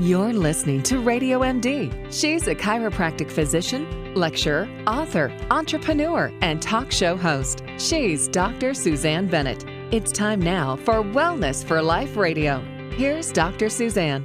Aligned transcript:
You're 0.00 0.32
listening 0.32 0.84
to 0.84 1.00
Radio 1.00 1.40
MD. 1.40 1.92
She's 2.12 2.46
a 2.46 2.54
chiropractic 2.54 3.32
physician, 3.32 4.14
lecturer, 4.14 4.68
author, 4.86 5.36
entrepreneur, 5.50 6.32
and 6.40 6.62
talk 6.62 6.92
show 6.92 7.16
host. 7.16 7.64
She's 7.78 8.28
Dr. 8.28 8.74
Suzanne 8.74 9.26
Bennett. 9.26 9.64
It's 9.90 10.12
time 10.12 10.40
now 10.40 10.76
for 10.76 11.02
Wellness 11.02 11.64
for 11.64 11.82
Life 11.82 12.16
Radio. 12.16 12.60
Here's 12.92 13.32
Dr. 13.32 13.68
Suzanne. 13.68 14.24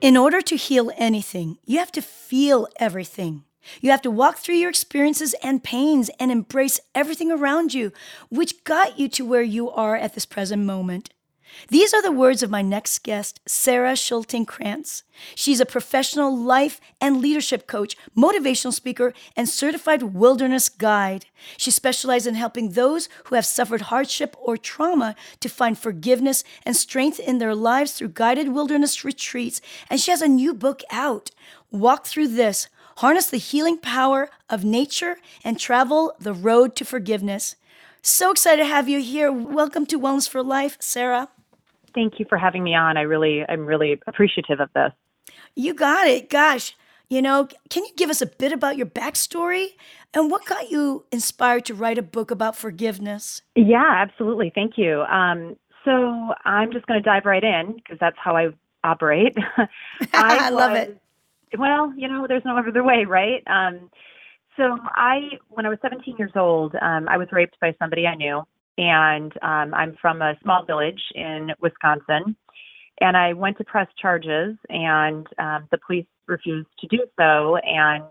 In 0.00 0.16
order 0.16 0.40
to 0.40 0.56
heal 0.56 0.90
anything, 0.96 1.58
you 1.64 1.78
have 1.78 1.92
to 1.92 2.02
feel 2.02 2.66
everything. 2.80 3.44
You 3.80 3.92
have 3.92 4.02
to 4.02 4.10
walk 4.10 4.38
through 4.38 4.56
your 4.56 4.70
experiences 4.70 5.36
and 5.40 5.62
pains 5.62 6.10
and 6.18 6.32
embrace 6.32 6.80
everything 6.96 7.30
around 7.30 7.74
you, 7.74 7.92
which 8.28 8.64
got 8.64 8.98
you 8.98 9.08
to 9.10 9.24
where 9.24 9.42
you 9.42 9.70
are 9.70 9.94
at 9.94 10.14
this 10.14 10.26
present 10.26 10.64
moment. 10.64 11.10
These 11.68 11.94
are 11.94 12.02
the 12.02 12.12
words 12.12 12.42
of 12.42 12.50
my 12.50 12.62
next 12.62 13.02
guest, 13.02 13.40
Sarah 13.46 13.96
Schulting 13.96 14.46
Kranz. 14.46 15.04
She's 15.34 15.60
a 15.60 15.66
professional 15.66 16.36
life 16.36 16.80
and 17.00 17.20
leadership 17.20 17.66
coach, 17.66 17.96
motivational 18.16 18.72
speaker, 18.72 19.12
and 19.36 19.48
certified 19.48 20.02
wilderness 20.02 20.68
guide. 20.68 21.26
She 21.56 21.70
specializes 21.70 22.26
in 22.26 22.34
helping 22.34 22.70
those 22.70 23.08
who 23.24 23.34
have 23.34 23.46
suffered 23.46 23.82
hardship 23.82 24.36
or 24.40 24.56
trauma 24.56 25.14
to 25.40 25.48
find 25.48 25.78
forgiveness 25.78 26.44
and 26.64 26.76
strength 26.76 27.20
in 27.20 27.38
their 27.38 27.54
lives 27.54 27.92
through 27.92 28.08
guided 28.08 28.48
wilderness 28.48 29.04
retreats. 29.04 29.60
And 29.88 30.00
she 30.00 30.10
has 30.10 30.22
a 30.22 30.28
new 30.28 30.54
book 30.54 30.82
out 30.90 31.30
Walk 31.70 32.06
Through 32.06 32.28
This 32.28 32.68
Harness 32.96 33.30
the 33.30 33.38
Healing 33.38 33.78
Power 33.78 34.30
of 34.50 34.64
Nature 34.64 35.16
and 35.44 35.58
Travel 35.58 36.12
the 36.20 36.34
Road 36.34 36.76
to 36.76 36.84
Forgiveness. 36.84 37.56
So 38.02 38.32
excited 38.32 38.62
to 38.62 38.68
have 38.68 38.88
you 38.88 39.00
here. 39.00 39.30
Welcome 39.30 39.86
to 39.86 39.98
Wellness 39.98 40.28
for 40.28 40.42
Life, 40.42 40.76
Sarah. 40.80 41.28
Thank 41.94 42.18
you 42.18 42.26
for 42.28 42.38
having 42.38 42.62
me 42.62 42.74
on. 42.74 42.96
I 42.96 43.02
really, 43.02 43.44
I'm 43.48 43.66
really 43.66 44.00
appreciative 44.06 44.60
of 44.60 44.70
this. 44.74 44.92
You 45.54 45.74
got 45.74 46.06
it. 46.06 46.30
Gosh, 46.30 46.74
you 47.08 47.20
know, 47.20 47.46
can 47.68 47.84
you 47.84 47.90
give 47.96 48.08
us 48.08 48.22
a 48.22 48.26
bit 48.26 48.52
about 48.52 48.76
your 48.76 48.86
backstory 48.86 49.68
and 50.14 50.30
what 50.30 50.46
got 50.46 50.70
you 50.70 51.04
inspired 51.12 51.66
to 51.66 51.74
write 51.74 51.98
a 51.98 52.02
book 52.02 52.30
about 52.30 52.56
forgiveness? 52.56 53.42
Yeah, 53.54 53.84
absolutely. 53.86 54.50
Thank 54.54 54.78
you. 54.78 55.02
Um, 55.02 55.56
so 55.84 56.34
I'm 56.44 56.72
just 56.72 56.86
going 56.86 57.02
to 57.02 57.04
dive 57.04 57.26
right 57.26 57.44
in 57.44 57.74
because 57.74 57.98
that's 58.00 58.16
how 58.18 58.36
I 58.36 58.48
operate. 58.82 59.36
I, 59.58 59.66
I 60.14 60.50
was, 60.50 60.58
love 60.58 60.72
it. 60.76 60.98
Well, 61.58 61.92
you 61.96 62.08
know, 62.08 62.26
there's 62.26 62.44
no 62.44 62.56
other 62.56 62.82
way, 62.82 63.04
right? 63.04 63.42
Um, 63.46 63.90
so 64.56 64.78
I, 64.82 65.38
when 65.48 65.66
I 65.66 65.68
was 65.68 65.78
17 65.82 66.16
years 66.18 66.32
old, 66.34 66.74
um, 66.80 67.08
I 67.08 67.18
was 67.18 67.28
raped 67.30 67.58
by 67.60 67.74
somebody 67.78 68.06
I 68.06 68.14
knew 68.14 68.42
and 68.78 69.32
um, 69.42 69.74
I'm 69.74 69.96
from 70.00 70.22
a 70.22 70.34
small 70.42 70.64
village 70.64 71.00
in 71.14 71.50
Wisconsin. 71.60 72.36
And 73.00 73.16
I 73.16 73.32
went 73.32 73.58
to 73.58 73.64
press 73.64 73.88
charges, 74.00 74.56
and 74.68 75.26
um, 75.38 75.66
the 75.70 75.78
police 75.84 76.06
refused 76.26 76.68
to 76.80 76.86
do 76.86 77.04
so. 77.18 77.56
And 77.56 78.04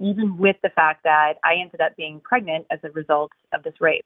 even 0.00 0.36
with 0.36 0.56
the 0.62 0.70
fact 0.70 1.04
that 1.04 1.34
I 1.44 1.54
ended 1.60 1.80
up 1.80 1.96
being 1.96 2.20
pregnant 2.20 2.66
as 2.70 2.80
a 2.82 2.90
result 2.90 3.30
of 3.52 3.62
this 3.62 3.74
rape. 3.80 4.04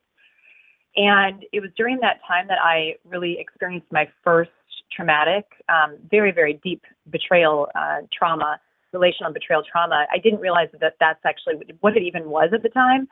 And 0.96 1.44
it 1.52 1.61
was 1.61 1.70
during 1.77 2.00
that 2.00 2.20
time 2.27 2.48
that 2.48 2.58
I 2.62 2.96
really 3.05 3.38
experienced 3.38 3.86
my 3.92 4.08
first 4.24 4.50
traumatic, 4.92 5.44
um, 5.68 5.96
very, 6.11 6.33
very 6.33 6.61
deep 6.64 6.83
betrayal 7.11 7.68
uh, 7.74 7.98
trauma, 8.12 8.58
relational 8.92 9.33
betrayal 9.33 9.62
trauma. 9.70 10.06
I 10.12 10.18
didn't 10.18 10.41
realize 10.41 10.68
that 10.80 10.94
that's 10.98 11.20
actually 11.24 11.55
what 11.80 11.96
it 11.96 12.02
even 12.02 12.28
was 12.28 12.50
at 12.52 12.62
the 12.62 12.68
time. 12.68 13.06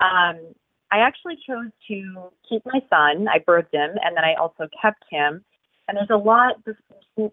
Um, 0.00 0.54
I 0.92 0.98
actually 0.98 1.36
chose 1.48 1.70
to 1.88 2.30
keep 2.46 2.62
my 2.66 2.80
son. 2.90 3.26
I 3.26 3.38
birthed 3.38 3.72
him, 3.72 3.96
and 4.04 4.14
then 4.14 4.24
I 4.24 4.34
also 4.34 4.68
kept 4.80 5.02
him. 5.10 5.42
And 5.88 5.96
there's 5.96 6.10
a 6.10 6.16
lot, 6.16 6.62
just 6.66 6.78
in 7.16 7.30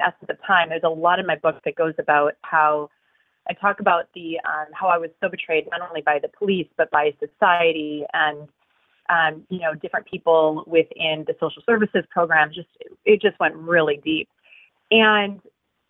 essence 0.00 0.28
of 0.28 0.36
time, 0.46 0.68
there's 0.68 0.82
a 0.84 0.90
lot 0.90 1.18
in 1.18 1.26
my 1.26 1.36
book 1.36 1.56
that 1.64 1.74
goes 1.74 1.94
about 1.98 2.34
how 2.42 2.90
I 3.48 3.54
talk 3.54 3.80
about 3.80 4.08
the 4.14 4.38
um, 4.46 4.66
how 4.72 4.88
I 4.88 4.98
was 4.98 5.10
so 5.22 5.28
betrayed 5.30 5.66
not 5.70 5.88
only 5.88 6.02
by 6.02 6.18
the 6.20 6.28
police 6.28 6.68
but 6.76 6.90
by 6.90 7.14
society 7.18 8.04
and 8.12 8.46
um, 9.08 9.42
you 9.48 9.60
know 9.60 9.74
different 9.74 10.06
people 10.06 10.64
within 10.66 11.24
the 11.26 11.34
social 11.40 11.62
services 11.64 12.04
program. 12.10 12.50
Just 12.54 12.68
it 13.06 13.22
just 13.22 13.40
went 13.40 13.54
really 13.54 14.00
deep, 14.04 14.28
and 14.90 15.40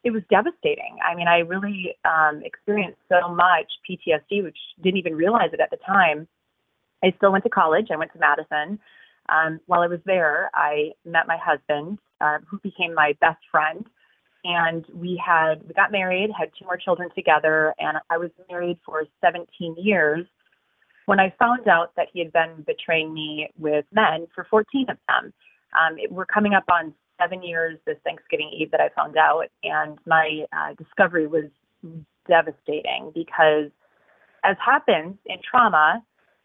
it 0.04 0.12
was 0.12 0.22
devastating. 0.30 0.96
I 1.04 1.16
mean, 1.16 1.26
I 1.26 1.38
really 1.38 1.96
um, 2.04 2.42
experienced 2.44 3.00
so 3.08 3.34
much 3.34 3.66
PTSD, 3.90 4.44
which 4.44 4.58
didn't 4.82 4.98
even 4.98 5.16
realize 5.16 5.50
it 5.52 5.58
at 5.60 5.70
the 5.70 5.78
time. 5.78 6.28
I 7.02 7.12
still 7.16 7.32
went 7.32 7.44
to 7.44 7.50
college. 7.50 7.88
I 7.92 7.96
went 7.96 8.12
to 8.12 8.18
Madison. 8.18 8.78
Um, 9.28 9.60
while 9.66 9.82
I 9.82 9.86
was 9.86 10.00
there, 10.06 10.50
I 10.54 10.92
met 11.04 11.26
my 11.26 11.36
husband, 11.36 11.98
uh, 12.20 12.38
who 12.46 12.58
became 12.60 12.94
my 12.94 13.14
best 13.20 13.40
friend, 13.50 13.84
and 14.44 14.84
we 14.94 15.20
had 15.24 15.62
we 15.66 15.74
got 15.74 15.92
married, 15.92 16.30
had 16.36 16.50
two 16.58 16.64
more 16.64 16.76
children 16.76 17.10
together, 17.14 17.74
and 17.78 17.98
I 18.10 18.16
was 18.16 18.30
married 18.50 18.78
for 18.84 19.04
17 19.20 19.76
years. 19.78 20.26
When 21.06 21.20
I 21.20 21.34
found 21.38 21.68
out 21.68 21.92
that 21.96 22.08
he 22.12 22.20
had 22.20 22.32
been 22.32 22.64
betraying 22.66 23.12
me 23.12 23.48
with 23.58 23.84
men 23.92 24.26
for 24.34 24.46
14 24.50 24.86
of 24.90 24.96
them, 25.08 25.32
um, 25.78 25.98
it, 25.98 26.10
we're 26.10 26.26
coming 26.26 26.54
up 26.54 26.64
on 26.70 26.94
seven 27.20 27.42
years 27.42 27.78
this 27.86 27.96
Thanksgiving 28.04 28.50
Eve 28.56 28.70
that 28.70 28.80
I 28.80 28.88
found 28.90 29.16
out, 29.16 29.46
and 29.62 29.98
my 30.06 30.44
uh, 30.52 30.74
discovery 30.74 31.26
was 31.26 31.44
devastating 32.28 33.10
because, 33.14 33.70
as 34.44 34.56
happens 34.64 35.16
in 35.26 35.38
trauma, 35.48 36.02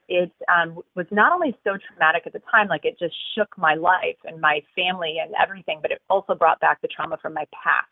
it 0.08 0.31
um, 0.53 0.80
was 0.96 1.06
not 1.12 1.34
only 1.34 1.58
so 1.64 1.78
traumatic 1.88 2.24
at 2.25 2.34
the 2.34 2.41
time, 2.52 2.68
like 2.68 2.86
it 2.86 2.97
just 3.00 3.16
shook 3.36 3.58
my 3.58 3.75
life 3.75 4.18
and 4.25 4.40
my 4.41 4.62
family 4.75 5.18
and 5.22 5.34
everything, 5.41 5.80
but 5.81 5.91
it 5.91 6.02
also 6.09 6.36
brought 6.36 6.59
back 6.59 6.81
the 6.81 6.88
trauma 6.88 7.18
from 7.22 7.34
my 7.34 7.46
past. 7.52 7.88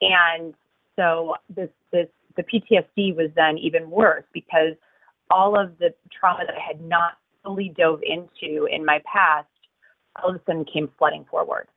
And 0.00 0.54
so 0.96 1.36
this, 1.48 1.68
this, 1.92 2.06
the 2.36 2.42
PTSD 2.42 3.16
was 3.16 3.30
then 3.36 3.58
even 3.58 3.90
worse 3.90 4.24
because 4.32 4.74
all 5.30 5.58
of 5.58 5.78
the 5.78 5.94
trauma 6.18 6.44
that 6.46 6.54
I 6.54 6.66
had 6.66 6.80
not 6.80 7.18
fully 7.44 7.74
dove 7.76 8.00
into 8.02 8.66
in 8.66 8.84
my 8.84 9.00
past 9.10 9.46
all 10.22 10.30
of 10.30 10.36
a 10.36 10.40
sudden 10.46 10.64
came 10.64 10.90
flooding 10.98 11.24
forward. 11.30 11.68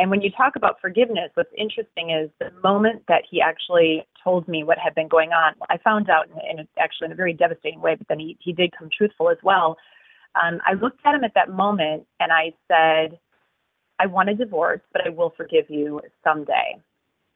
And 0.00 0.10
when 0.10 0.22
you 0.22 0.30
talk 0.30 0.56
about 0.56 0.80
forgiveness, 0.80 1.30
what's 1.34 1.52
interesting 1.58 2.08
is 2.08 2.30
the 2.38 2.50
moment 2.62 3.02
that 3.08 3.22
he 3.30 3.42
actually 3.42 4.06
told 4.24 4.48
me 4.48 4.64
what 4.64 4.78
had 4.78 4.94
been 4.94 5.08
going 5.08 5.32
on, 5.32 5.52
I 5.68 5.76
found 5.76 6.08
out 6.08 6.26
in, 6.30 6.58
in 6.60 6.68
actually 6.78 7.06
in 7.06 7.12
a 7.12 7.16
very 7.16 7.34
devastating 7.34 7.82
way, 7.82 7.96
but 7.96 8.08
then 8.08 8.18
he, 8.18 8.38
he 8.40 8.54
did 8.54 8.72
come 8.72 8.88
truthful 8.96 9.28
as 9.28 9.36
well. 9.42 9.76
Um, 10.42 10.58
I 10.66 10.72
looked 10.72 11.00
at 11.04 11.14
him 11.14 11.22
at 11.22 11.34
that 11.34 11.50
moment 11.50 12.06
and 12.18 12.32
I 12.32 12.54
said, 12.66 13.18
I 13.98 14.06
want 14.06 14.30
a 14.30 14.34
divorce, 14.34 14.80
but 14.94 15.06
I 15.06 15.10
will 15.10 15.34
forgive 15.36 15.68
you 15.68 16.00
someday. 16.24 16.80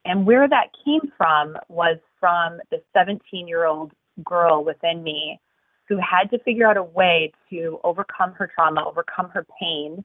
And 0.07 0.25
where 0.25 0.49
that 0.49 0.69
came 0.87 1.13
from 1.19 1.59
was 1.69 1.99
from 2.19 2.61
the 2.71 2.81
17 2.95 3.47
year 3.47 3.67
old 3.67 3.93
girl 4.25 4.65
within 4.65 5.03
me 5.03 5.39
who 5.87 5.99
had 5.99 6.31
to 6.31 6.39
figure 6.39 6.67
out 6.67 6.79
a 6.79 6.83
way 6.83 7.31
to 7.51 7.79
overcome 7.85 8.33
her 8.33 8.51
trauma, 8.55 8.89
overcome 8.89 9.29
her 9.29 9.45
pain, 9.61 10.03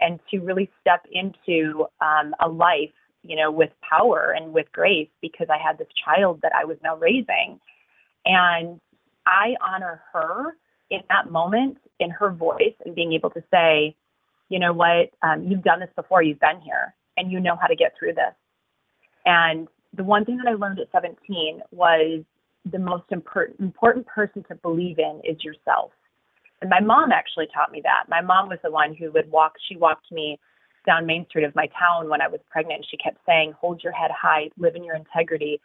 and 0.00 0.20
to 0.30 0.38
really 0.38 0.70
step 0.80 1.06
into 1.10 1.86
um, 2.00 2.34
a 2.40 2.48
life, 2.48 2.92
you 3.22 3.36
know, 3.36 3.50
with 3.50 3.70
power 3.88 4.34
and 4.36 4.52
with 4.52 4.66
grace 4.72 5.08
because 5.20 5.48
I 5.50 5.58
had 5.58 5.78
this 5.78 5.88
child 6.04 6.40
that 6.42 6.52
I 6.54 6.64
was 6.64 6.76
now 6.82 6.96
raising. 6.96 7.60
And 8.24 8.80
I 9.26 9.54
honor 9.64 10.02
her 10.12 10.56
in 10.90 11.00
that 11.08 11.30
moment, 11.30 11.78
in 11.98 12.10
her 12.10 12.30
voice, 12.30 12.74
and 12.84 12.94
being 12.94 13.12
able 13.12 13.30
to 13.30 13.42
say, 13.50 13.96
you 14.48 14.58
know 14.58 14.72
what, 14.72 15.10
um, 15.22 15.46
you've 15.46 15.64
done 15.64 15.80
this 15.80 15.90
before, 15.96 16.22
you've 16.22 16.40
been 16.40 16.60
here, 16.60 16.94
and 17.16 17.32
you 17.32 17.40
know 17.40 17.56
how 17.60 17.66
to 17.66 17.74
get 17.74 17.94
through 17.98 18.14
this. 18.14 18.34
And 19.24 19.66
the 19.96 20.04
one 20.04 20.24
thing 20.24 20.36
that 20.36 20.46
I 20.46 20.54
learned 20.54 20.78
at 20.78 20.88
17 20.92 21.62
was 21.72 22.22
the 22.70 22.78
most 22.78 23.04
important 23.10 23.58
important 23.60 24.06
person 24.06 24.44
to 24.48 24.54
believe 24.56 24.98
in 24.98 25.20
is 25.24 25.42
yourself. 25.42 25.90
And 26.60 26.70
my 26.70 26.80
mom 26.80 27.12
actually 27.12 27.48
taught 27.52 27.72
me 27.72 27.80
that. 27.84 28.04
My 28.08 28.20
mom 28.20 28.48
was 28.48 28.58
the 28.62 28.70
one 28.70 28.94
who 28.94 29.10
would 29.12 29.30
walk, 29.30 29.54
she 29.68 29.76
walked 29.76 30.10
me 30.10 30.38
down 30.86 31.04
Main 31.04 31.26
Street 31.28 31.44
of 31.44 31.54
my 31.54 31.68
town 31.78 32.08
when 32.08 32.22
I 32.22 32.28
was 32.28 32.40
pregnant. 32.48 32.86
She 32.88 32.96
kept 32.96 33.18
saying, 33.26 33.52
hold 33.60 33.82
your 33.82 33.92
head 33.92 34.10
high, 34.10 34.50
live 34.56 34.76
in 34.76 34.84
your 34.84 34.94
integrity. 34.94 35.60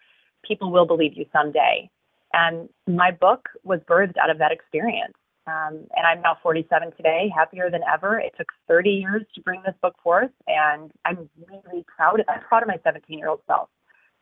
People 0.45 0.71
will 0.71 0.85
believe 0.85 1.13
you 1.15 1.25
someday. 1.31 1.89
And 2.33 2.69
my 2.87 3.11
book 3.11 3.47
was 3.63 3.79
birthed 3.81 4.17
out 4.21 4.29
of 4.29 4.39
that 4.39 4.51
experience. 4.51 5.13
Um, 5.47 5.87
and 5.95 6.05
I'm 6.05 6.21
now 6.21 6.37
47 6.41 6.91
today, 6.97 7.31
happier 7.35 7.69
than 7.69 7.81
ever. 7.91 8.19
It 8.19 8.33
took 8.37 8.47
30 8.67 8.89
years 8.89 9.23
to 9.35 9.41
bring 9.41 9.61
this 9.65 9.73
book 9.81 9.95
forth, 10.03 10.29
and 10.47 10.91
I'm 11.03 11.29
really 11.47 11.83
proud. 11.95 12.19
Of, 12.19 12.27
I'm 12.29 12.41
proud 12.41 12.61
of 12.61 12.67
my 12.67 12.77
17 12.83 13.17
year 13.17 13.27
old 13.27 13.41
self. 13.47 13.69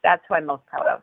That's 0.02 0.22
who 0.28 0.36
I'm 0.36 0.46
most 0.46 0.66
proud 0.66 0.88
of. 0.88 1.02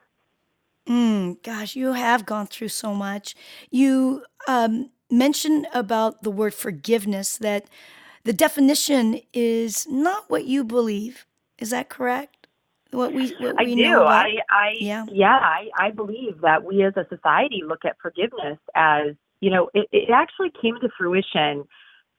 Mm, 0.88 1.42
gosh, 1.42 1.76
you 1.76 1.92
have 1.92 2.24
gone 2.24 2.46
through 2.46 2.68
so 2.68 2.94
much. 2.94 3.34
You 3.70 4.24
um, 4.48 4.90
mention 5.10 5.66
about 5.72 6.22
the 6.22 6.30
word 6.30 6.54
forgiveness 6.54 7.36
that 7.38 7.66
the 8.24 8.32
definition 8.32 9.20
is 9.32 9.86
not 9.88 10.28
what 10.28 10.44
you 10.46 10.64
believe. 10.64 11.26
Is 11.58 11.70
that 11.70 11.88
correct? 11.88 12.48
What 12.90 13.12
we 13.12 13.28
what 13.40 13.56
we 13.58 13.72
I 13.72 13.74
do. 13.74 14.02
I, 14.02 14.34
I 14.50 14.76
yeah 14.80 15.04
yeah 15.10 15.38
I, 15.42 15.68
I 15.78 15.90
believe 15.90 16.40
that 16.42 16.64
we 16.64 16.84
as 16.84 16.94
a 16.96 17.06
society 17.08 17.62
look 17.64 17.84
at 17.84 17.96
forgiveness 18.00 18.58
as 18.74 19.14
you 19.40 19.50
know 19.50 19.70
it, 19.74 19.88
it 19.92 20.10
actually 20.10 20.52
came 20.62 20.76
to 20.80 20.88
fruition 20.96 21.64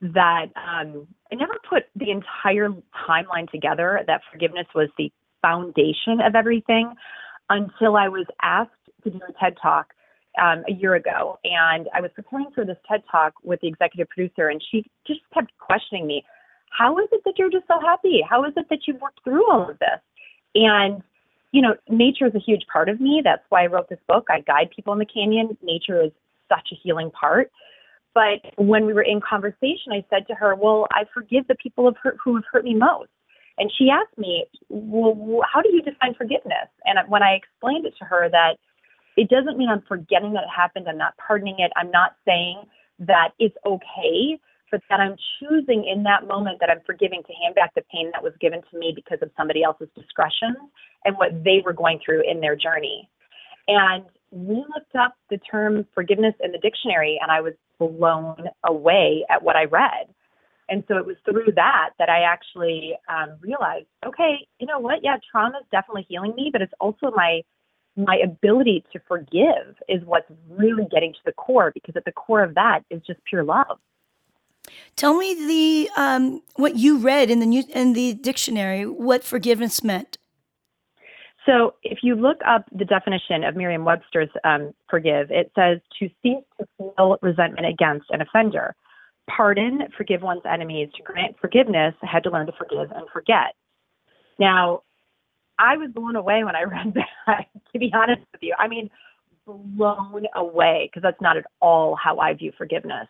that 0.00 0.46
um, 0.56 1.08
I 1.32 1.34
never 1.34 1.56
put 1.68 1.84
the 1.96 2.10
entire 2.10 2.68
timeline 3.08 3.50
together 3.50 4.00
that 4.06 4.20
forgiveness 4.30 4.66
was 4.74 4.88
the 4.96 5.10
foundation 5.42 6.20
of 6.24 6.34
everything 6.34 6.94
until 7.48 7.96
I 7.96 8.08
was 8.08 8.26
asked 8.42 8.70
to 9.04 9.10
do 9.10 9.20
a 9.28 9.32
TED 9.32 9.56
talk 9.60 9.92
um, 10.40 10.64
a 10.68 10.72
year 10.72 10.94
ago. 10.94 11.38
And 11.44 11.88
I 11.94 12.00
was 12.00 12.10
preparing 12.14 12.50
for 12.54 12.64
this 12.64 12.76
TED 12.88 13.02
talk 13.10 13.34
with 13.42 13.60
the 13.60 13.68
executive 13.68 14.08
producer, 14.08 14.48
and 14.48 14.62
she 14.70 14.84
just 15.06 15.20
kept 15.34 15.52
questioning 15.58 16.06
me 16.06 16.24
How 16.70 16.98
is 16.98 17.08
it 17.12 17.22
that 17.24 17.34
you're 17.38 17.50
just 17.50 17.66
so 17.66 17.80
happy? 17.80 18.22
How 18.28 18.44
is 18.44 18.52
it 18.56 18.66
that 18.70 18.80
you've 18.86 19.00
worked 19.00 19.20
through 19.24 19.50
all 19.50 19.70
of 19.70 19.78
this? 19.78 20.00
And 20.54 21.02
you 21.52 21.62
know, 21.62 21.74
nature 21.88 22.26
is 22.26 22.34
a 22.34 22.40
huge 22.40 22.62
part 22.70 22.88
of 22.88 23.00
me. 23.00 23.22
That's 23.24 23.42
why 23.48 23.64
I 23.64 23.66
wrote 23.66 23.88
this 23.88 23.98
book. 24.06 24.26
I 24.28 24.40
guide 24.40 24.70
people 24.74 24.92
in 24.92 24.98
the 24.98 25.06
canyon. 25.06 25.56
Nature 25.62 26.02
is 26.02 26.12
such 26.48 26.68
a 26.72 26.74
healing 26.74 27.10
part. 27.10 27.50
But 28.14 28.52
when 28.56 28.84
we 28.84 28.92
were 28.92 29.02
in 29.02 29.20
conversation, 29.20 29.92
I 29.92 30.04
said 30.10 30.26
to 30.28 30.34
her, 30.34 30.54
Well, 30.54 30.86
I 30.90 31.04
forgive 31.14 31.46
the 31.46 31.54
people 31.54 31.92
who 32.24 32.34
have 32.34 32.44
hurt 32.52 32.64
me 32.64 32.74
most. 32.74 33.10
And 33.58 33.70
she 33.76 33.88
asked 33.90 34.16
me, 34.18 34.44
Well, 34.68 35.40
how 35.52 35.62
do 35.62 35.70
you 35.72 35.82
define 35.82 36.14
forgiveness? 36.14 36.68
And 36.84 36.98
when 37.08 37.22
I 37.22 37.34
explained 37.34 37.86
it 37.86 37.94
to 37.98 38.04
her 38.04 38.28
that 38.30 38.56
it 39.18 39.28
doesn't 39.28 39.58
mean 39.58 39.68
I'm 39.68 39.82
forgetting 39.88 40.32
that 40.34 40.44
it 40.44 40.54
happened, 40.54 40.86
I'm 40.88 40.96
not 40.96 41.16
pardoning 41.18 41.56
it, 41.58 41.72
I'm 41.74 41.90
not 41.90 42.14
saying 42.24 42.62
that 43.00 43.30
it's 43.40 43.56
okay, 43.66 44.38
but 44.70 44.80
that 44.88 45.00
I'm 45.00 45.16
choosing 45.38 45.84
in 45.92 46.04
that 46.04 46.28
moment 46.28 46.58
that 46.60 46.70
I'm 46.70 46.80
forgiving 46.86 47.22
to 47.26 47.32
hand 47.42 47.56
back 47.56 47.74
the 47.74 47.82
pain 47.92 48.12
that 48.12 48.22
was 48.22 48.32
given 48.40 48.60
to 48.70 48.78
me 48.78 48.92
because 48.94 49.18
of 49.20 49.30
somebody 49.36 49.64
else's 49.64 49.88
discretion 49.96 50.54
and 51.04 51.16
what 51.16 51.30
they 51.42 51.62
were 51.64 51.72
going 51.72 51.98
through 52.04 52.22
in 52.30 52.40
their 52.40 52.54
journey. 52.54 53.10
And 53.66 54.04
we 54.30 54.56
looked 54.56 54.94
up 54.94 55.14
the 55.30 55.38
term 55.38 55.84
forgiveness 55.94 56.34
in 56.42 56.52
the 56.52 56.58
dictionary, 56.58 57.18
and 57.20 57.32
I 57.32 57.40
was 57.40 57.54
blown 57.80 58.44
away 58.64 59.24
at 59.30 59.42
what 59.42 59.56
I 59.56 59.64
read. 59.64 60.14
And 60.68 60.84
so 60.86 60.96
it 60.96 61.06
was 61.06 61.16
through 61.24 61.52
that 61.56 61.90
that 61.98 62.08
I 62.08 62.20
actually 62.20 62.92
um, 63.08 63.38
realized, 63.40 63.86
okay, 64.06 64.46
you 64.60 64.66
know 64.66 64.78
what? 64.78 65.00
Yeah, 65.02 65.16
trauma 65.32 65.58
is 65.58 65.66
definitely 65.72 66.06
healing 66.08 66.34
me, 66.36 66.50
but 66.52 66.62
it's 66.62 66.74
also 66.78 67.10
my 67.16 67.40
my 67.98 68.16
ability 68.22 68.84
to 68.92 69.00
forgive 69.08 69.74
is 69.88 70.02
what's 70.04 70.30
really 70.48 70.86
getting 70.90 71.12
to 71.12 71.18
the 71.26 71.32
core 71.32 71.72
because 71.74 71.96
at 71.96 72.04
the 72.04 72.12
core 72.12 72.42
of 72.42 72.54
that 72.54 72.80
is 72.90 73.02
just 73.06 73.18
pure 73.28 73.42
love. 73.42 73.78
Tell 74.96 75.16
me 75.16 75.34
the 75.34 75.90
um, 76.00 76.42
what 76.56 76.76
you 76.76 76.98
read 76.98 77.30
in 77.30 77.40
the 77.40 77.46
new, 77.46 77.64
in 77.74 77.94
the 77.94 78.14
dictionary. 78.14 78.86
What 78.86 79.24
forgiveness 79.24 79.82
meant. 79.82 80.18
So, 81.46 81.74
if 81.82 82.00
you 82.02 82.14
look 82.14 82.38
up 82.46 82.66
the 82.72 82.84
definition 82.84 83.42
of 83.42 83.56
Merriam-Webster's 83.56 84.28
um, 84.44 84.74
forgive, 84.90 85.30
it 85.30 85.50
says 85.54 85.78
to 85.98 86.08
cease 86.22 86.44
to 86.60 86.66
feel 86.76 87.16
resentment 87.22 87.66
against 87.66 88.10
an 88.10 88.20
offender. 88.20 88.74
Pardon, 89.34 89.88
forgive 89.96 90.20
one's 90.20 90.42
enemies. 90.50 90.90
To 90.96 91.02
grant 91.02 91.36
forgiveness, 91.40 91.94
had 92.02 92.22
to 92.24 92.30
learn 92.30 92.46
to 92.46 92.52
forgive 92.52 92.90
and 92.90 93.08
forget. 93.12 93.54
Now, 94.38 94.82
I 95.58 95.76
was 95.76 95.90
blown 95.92 96.16
away 96.16 96.44
when 96.44 96.56
I 96.56 96.62
read 96.64 96.94
that. 96.94 97.46
to 97.72 97.78
be 97.78 97.90
honest 97.94 98.22
with 98.32 98.42
you, 98.42 98.54
I 98.58 98.68
mean, 98.68 98.90
blown 99.46 100.24
away 100.34 100.88
because 100.88 101.02
that's 101.02 101.20
not 101.20 101.36
at 101.36 101.44
all 101.60 101.96
how 101.96 102.18
I 102.18 102.34
view 102.34 102.52
forgiveness. 102.56 103.08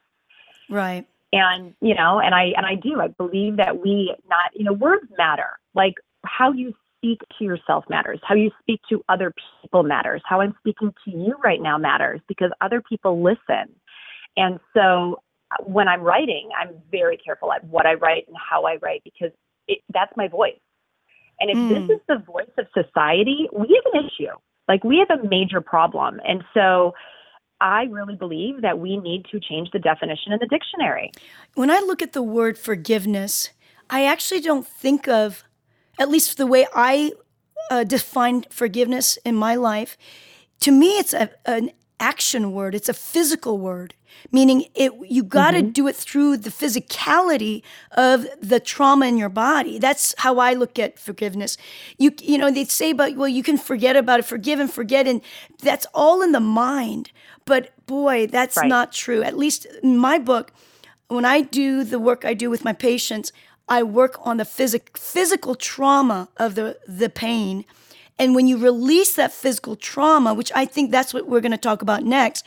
Right. 0.70 1.06
And 1.32 1.74
you 1.80 1.94
know 1.94 2.20
and 2.20 2.34
i 2.34 2.52
and 2.56 2.64
i 2.64 2.74
do. 2.74 3.00
I 3.00 3.08
believe 3.08 3.56
that 3.58 3.82
we 3.82 4.14
not 4.28 4.50
you 4.54 4.64
know 4.64 4.72
words 4.72 5.06
matter. 5.18 5.58
Like 5.74 5.94
how 6.24 6.52
you 6.52 6.74
speak 6.96 7.20
to 7.38 7.44
yourself 7.44 7.84
matters. 7.90 8.18
How 8.22 8.34
you 8.34 8.50
speak 8.60 8.80
to 8.88 9.04
other 9.08 9.34
people 9.62 9.82
matters. 9.82 10.22
How 10.24 10.40
i'm 10.40 10.54
speaking 10.60 10.92
to 11.04 11.10
you 11.10 11.34
right 11.44 11.60
now 11.60 11.76
matters 11.76 12.20
because 12.28 12.50
other 12.60 12.80
people 12.80 13.22
listen. 13.22 13.74
And 14.36 14.58
so 14.74 15.20
uh, 15.50 15.62
when 15.64 15.88
i'm 15.88 16.00
writing 16.00 16.48
i'm 16.58 16.74
very 16.90 17.18
careful 17.18 17.52
at 17.52 17.64
what 17.64 17.86
i 17.86 17.94
write 17.94 18.26
and 18.28 18.36
how 18.36 18.64
i 18.64 18.76
write 18.76 19.02
because 19.04 19.30
it, 19.66 19.78
that's 19.92 20.14
my 20.16 20.28
voice 20.28 20.60
and 21.40 21.50
if 21.50 21.56
mm. 21.56 21.68
this 21.68 21.96
is 21.96 22.02
the 22.08 22.18
voice 22.26 22.50
of 22.58 22.66
society 22.74 23.48
we 23.52 23.80
have 23.82 23.92
an 23.94 24.06
issue 24.06 24.32
like 24.68 24.84
we 24.84 24.98
have 24.98 25.18
a 25.18 25.28
major 25.28 25.60
problem 25.60 26.20
and 26.26 26.42
so 26.54 26.92
I 27.60 27.84
really 27.90 28.14
believe 28.14 28.62
that 28.62 28.78
we 28.78 28.96
need 28.98 29.26
to 29.32 29.40
change 29.40 29.70
the 29.72 29.80
definition 29.80 30.32
in 30.32 30.38
the 30.38 30.46
dictionary. 30.46 31.10
When 31.54 31.70
I 31.70 31.80
look 31.80 32.02
at 32.02 32.12
the 32.12 32.22
word 32.22 32.56
forgiveness, 32.56 33.50
I 33.90 34.04
actually 34.04 34.40
don't 34.40 34.66
think 34.66 35.08
of, 35.08 35.44
at 35.98 36.08
least 36.08 36.36
the 36.36 36.46
way 36.46 36.66
I 36.72 37.12
uh, 37.70 37.84
define 37.84 38.44
forgiveness 38.50 39.18
in 39.24 39.34
my 39.34 39.56
life, 39.56 39.96
to 40.60 40.70
me, 40.70 40.98
it's 40.98 41.14
a, 41.14 41.30
an 41.46 41.70
action 42.00 42.52
word, 42.52 42.74
it's 42.74 42.88
a 42.88 42.94
physical 42.94 43.58
word 43.58 43.94
meaning 44.32 44.64
it 44.74 44.92
you 45.08 45.22
got 45.22 45.52
to 45.52 45.58
mm-hmm. 45.58 45.70
do 45.70 45.86
it 45.86 45.94
through 45.94 46.36
the 46.36 46.50
physicality 46.50 47.62
of 47.92 48.26
the 48.40 48.58
trauma 48.58 49.06
in 49.06 49.16
your 49.16 49.28
body. 49.28 49.78
That's 49.78 50.12
how 50.18 50.38
i 50.38 50.54
look 50.54 50.76
at 50.78 50.98
forgiveness. 50.98 51.56
You 51.98 52.12
you 52.20 52.36
know 52.36 52.50
they 52.50 52.64
say 52.64 52.90
about 52.90 53.16
well 53.16 53.28
you 53.28 53.44
can 53.44 53.58
forget 53.58 53.96
about 53.96 54.18
it 54.18 54.24
forgive 54.24 54.58
and 54.58 54.72
forget 54.72 55.06
and 55.06 55.20
that's 55.62 55.86
all 55.94 56.20
in 56.22 56.32
the 56.32 56.40
mind. 56.40 57.12
But 57.44 57.72
boy 57.86 58.26
that's 58.26 58.56
right. 58.56 58.66
not 58.66 58.92
true. 58.92 59.22
At 59.22 59.36
least 59.36 59.66
in 59.82 59.98
my 59.98 60.18
book 60.18 60.52
when 61.08 61.24
i 61.24 61.40
do 61.40 61.84
the 61.84 61.98
work 61.98 62.24
i 62.24 62.34
do 62.34 62.50
with 62.50 62.64
my 62.64 62.72
patients 62.72 63.32
i 63.68 63.82
work 63.82 64.18
on 64.26 64.36
the 64.36 64.44
phys- 64.44 64.96
physical 64.96 65.54
trauma 65.54 66.28
of 66.36 66.54
the 66.54 66.78
the 66.86 67.08
pain 67.08 67.64
and 68.18 68.34
when 68.34 68.46
you 68.46 68.58
release 68.58 69.14
that 69.14 69.32
physical 69.32 69.76
trauma 69.76 70.34
which 70.34 70.52
i 70.54 70.64
think 70.64 70.90
that's 70.90 71.14
what 71.14 71.26
we're 71.26 71.40
going 71.40 71.52
to 71.52 71.58
talk 71.58 71.82
about 71.82 72.04
next 72.04 72.44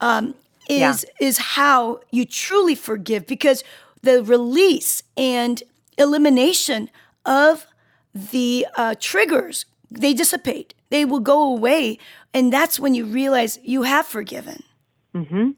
um, 0.00 0.34
is 0.68 1.04
yeah. 1.20 1.26
is 1.26 1.38
how 1.38 2.00
you 2.10 2.24
truly 2.24 2.74
forgive 2.74 3.26
because 3.26 3.62
the 4.02 4.22
release 4.22 5.02
and 5.16 5.62
elimination 5.98 6.90
of 7.24 7.66
the 8.14 8.66
uh, 8.76 8.94
triggers 8.98 9.64
they 9.90 10.14
dissipate. 10.14 10.74
They 10.90 11.04
will 11.04 11.20
go 11.20 11.42
away 11.42 11.98
and 12.32 12.52
that's 12.52 12.80
when 12.80 12.94
you 12.94 13.04
realize 13.04 13.58
you 13.62 13.82
have 13.82 14.06
forgiven. 14.06 14.62
Mm-hmm. 15.14 15.50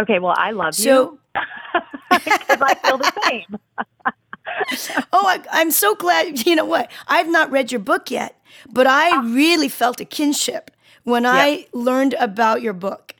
okay 0.00 0.18
well 0.18 0.34
i 0.36 0.50
love 0.50 0.74
so, 0.74 1.20
you. 1.36 1.40
Because 2.10 2.58
i 2.60 2.74
feel 2.74 2.98
the 2.98 3.12
same. 3.28 3.46
Oh 5.12 5.24
I, 5.24 5.40
i'm 5.52 5.70
so 5.70 5.94
glad 5.94 6.44
you 6.44 6.56
know 6.56 6.64
what? 6.64 6.90
I've 7.06 7.28
not 7.28 7.50
read 7.52 7.70
your 7.70 7.78
book 7.78 8.10
yet 8.10 8.34
but 8.70 8.86
i 8.86 9.10
ah. 9.10 9.22
really 9.24 9.68
felt 9.68 10.00
a 10.00 10.04
kinship 10.04 10.70
when 11.04 11.24
yep. 11.24 11.32
i 11.34 11.66
learned 11.72 12.14
about 12.14 12.62
your 12.62 12.72
book 12.72 13.14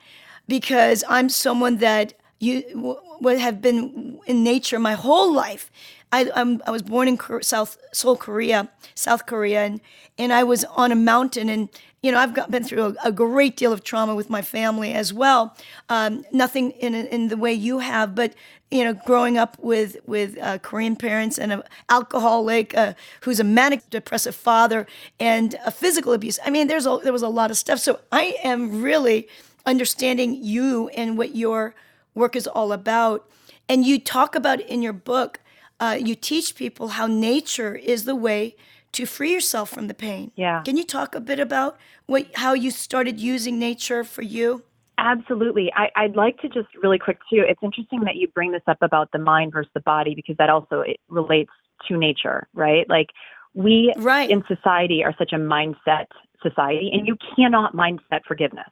because 0.49 1.05
I'm 1.09 1.29
someone 1.29 1.77
that 1.77 2.15
you 2.41 3.03
would 3.21 3.39
have 3.39 3.61
been 3.61 4.19
in 4.27 4.43
nature 4.43 4.79
my 4.79 4.95
whole 4.95 5.33
life. 5.33 5.71
I, 6.13 6.31
I'm, 6.35 6.63
i 6.67 6.71
was 6.71 6.83
born 6.83 7.09
in 7.09 7.19
South 7.43 7.79
Seoul, 7.93 8.17
Korea, 8.17 8.69
South 8.95 9.27
Korea, 9.27 9.65
and, 9.65 9.81
and 10.17 10.33
I 10.33 10.45
was 10.45 10.65
on 10.65 10.93
a 10.93 10.97
mountain. 10.97 11.49
And 11.49 11.69
you 12.03 12.13
know, 12.13 12.19
I've 12.19 12.35
got, 12.35 12.51
been 12.51 12.65
through 12.65 12.97
a, 13.05 13.09
a, 13.09 13.13
great 13.13 13.57
deal 13.57 13.73
of 13.73 13.83
trauma 13.83 14.15
with 14.15 14.31
my 14.31 14.41
family 14.41 14.95
as 14.95 15.13
well. 15.13 15.57
Um, 15.89 16.25
nothing 16.33 16.71
in 16.73 16.95
in 16.95 17.29
the 17.29 17.37
way 17.37 17.53
you 17.53 17.81
have, 17.81 18.15
but 18.15 18.35
you 18.71 18.85
know, 18.85 18.95
growing 18.95 19.37
up 19.37 19.59
with 19.59 19.97
with 20.07 20.39
uh, 20.39 20.59
Korean 20.59 20.97
parents 20.97 21.39
and 21.39 21.53
an 21.53 21.63
alcoholic 21.89 22.77
uh, 22.77 22.95
who's 23.23 23.41
a 23.41 23.45
manic 23.45 23.89
depressive 23.91 24.35
father 24.35 24.87
and 25.19 25.57
a 25.65 25.71
physical 25.71 26.13
abuse. 26.13 26.39
I 26.45 26.51
mean, 26.51 26.69
there's 26.69 26.87
a, 26.87 26.99
there 27.03 27.13
was 27.13 27.23
a 27.23 27.29
lot 27.29 27.51
of 27.51 27.57
stuff. 27.57 27.79
So 27.81 28.01
I 28.13 28.37
am 28.45 28.83
really 28.83 29.29
understanding 29.67 30.35
you 30.43 30.89
and 30.91 31.19
what 31.19 31.35
your 31.35 31.75
work 32.15 32.37
is 32.37 32.47
all 32.47 32.73
about. 32.73 33.29
And 33.69 33.85
you 33.85 33.99
talk 34.01 34.35
about 34.35 34.61
in 34.61 34.83
your 34.83 34.95
book, 34.95 35.41
uh, 35.81 35.99
you 36.01 36.15
teach 36.15 36.55
people 36.55 36.89
how 36.89 37.07
nature 37.07 37.75
is 37.75 38.05
the 38.05 38.17
way 38.17 38.57
to 38.93 39.07
free 39.07 39.33
yourself 39.33 39.71
from 39.71 39.87
the 39.87 39.95
pain. 39.95 40.33
Yeah. 40.35 40.63
Can 40.65 40.77
you 40.77 40.85
talk 40.85 41.15
a 41.15 41.21
bit 41.21 41.39
about 41.39 41.79
what 42.07 42.27
how 42.35 42.55
you 42.55 42.71
started 42.71 43.21
using 43.21 43.59
nature 43.59 44.05
for 44.05 44.23
you? 44.23 44.65
Absolutely. 44.99 45.71
I, 45.77 46.07
would 46.07 46.17
like 46.17 46.41
to 46.41 46.49
just 46.49 46.69
really 46.83 46.99
quick 46.99 47.19
too. 47.31 47.45
It's 47.47 47.61
interesting 47.63 48.01
that 48.01 48.17
you 48.17 48.27
bring 48.29 48.51
this 48.51 48.63
up 48.67 48.79
about 48.81 49.13
the 49.13 49.19
mind 49.19 49.53
versus 49.53 49.71
the 49.73 49.81
body 49.81 50.15
because 50.15 50.37
that 50.39 50.51
also 50.51 50.81
it 50.81 50.99
relates 51.09 51.53
to 51.87 51.97
nature, 51.97 52.49
right? 52.53 52.89
Like 52.89 53.11
we 53.55 53.95
right. 53.97 54.29
in 54.29 54.43
society 54.49 55.05
are 55.05 55.15
such 55.17 55.33
a 55.33 55.37
mindset 55.37 56.07
society, 56.43 56.91
and 56.93 57.07
you 57.07 57.17
cannot 57.37 57.75
mindset 57.75 58.25
forgiveness. 58.27 58.71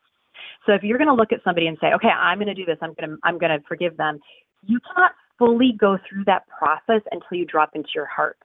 So 0.64 0.72
if 0.72 0.82
you're 0.82 0.98
going 0.98 1.08
to 1.08 1.14
look 1.14 1.32
at 1.32 1.42
somebody 1.44 1.68
and 1.68 1.78
say, 1.80 1.92
okay, 1.94 2.08
I'm 2.08 2.38
going 2.38 2.48
to 2.48 2.54
do 2.54 2.64
this, 2.64 2.78
I'm 2.82 2.94
going 2.94 3.10
to, 3.10 3.16
I'm 3.22 3.38
going 3.38 3.56
to 3.56 3.64
forgive 3.66 3.96
them, 3.96 4.18
you 4.64 4.80
cannot 4.80 5.12
fully 5.38 5.72
go 5.78 5.98
through 6.08 6.24
that 6.24 6.46
process 6.48 7.02
until 7.10 7.38
you 7.38 7.44
drop 7.44 7.70
into 7.74 7.88
your 7.94 8.06
heart. 8.06 8.38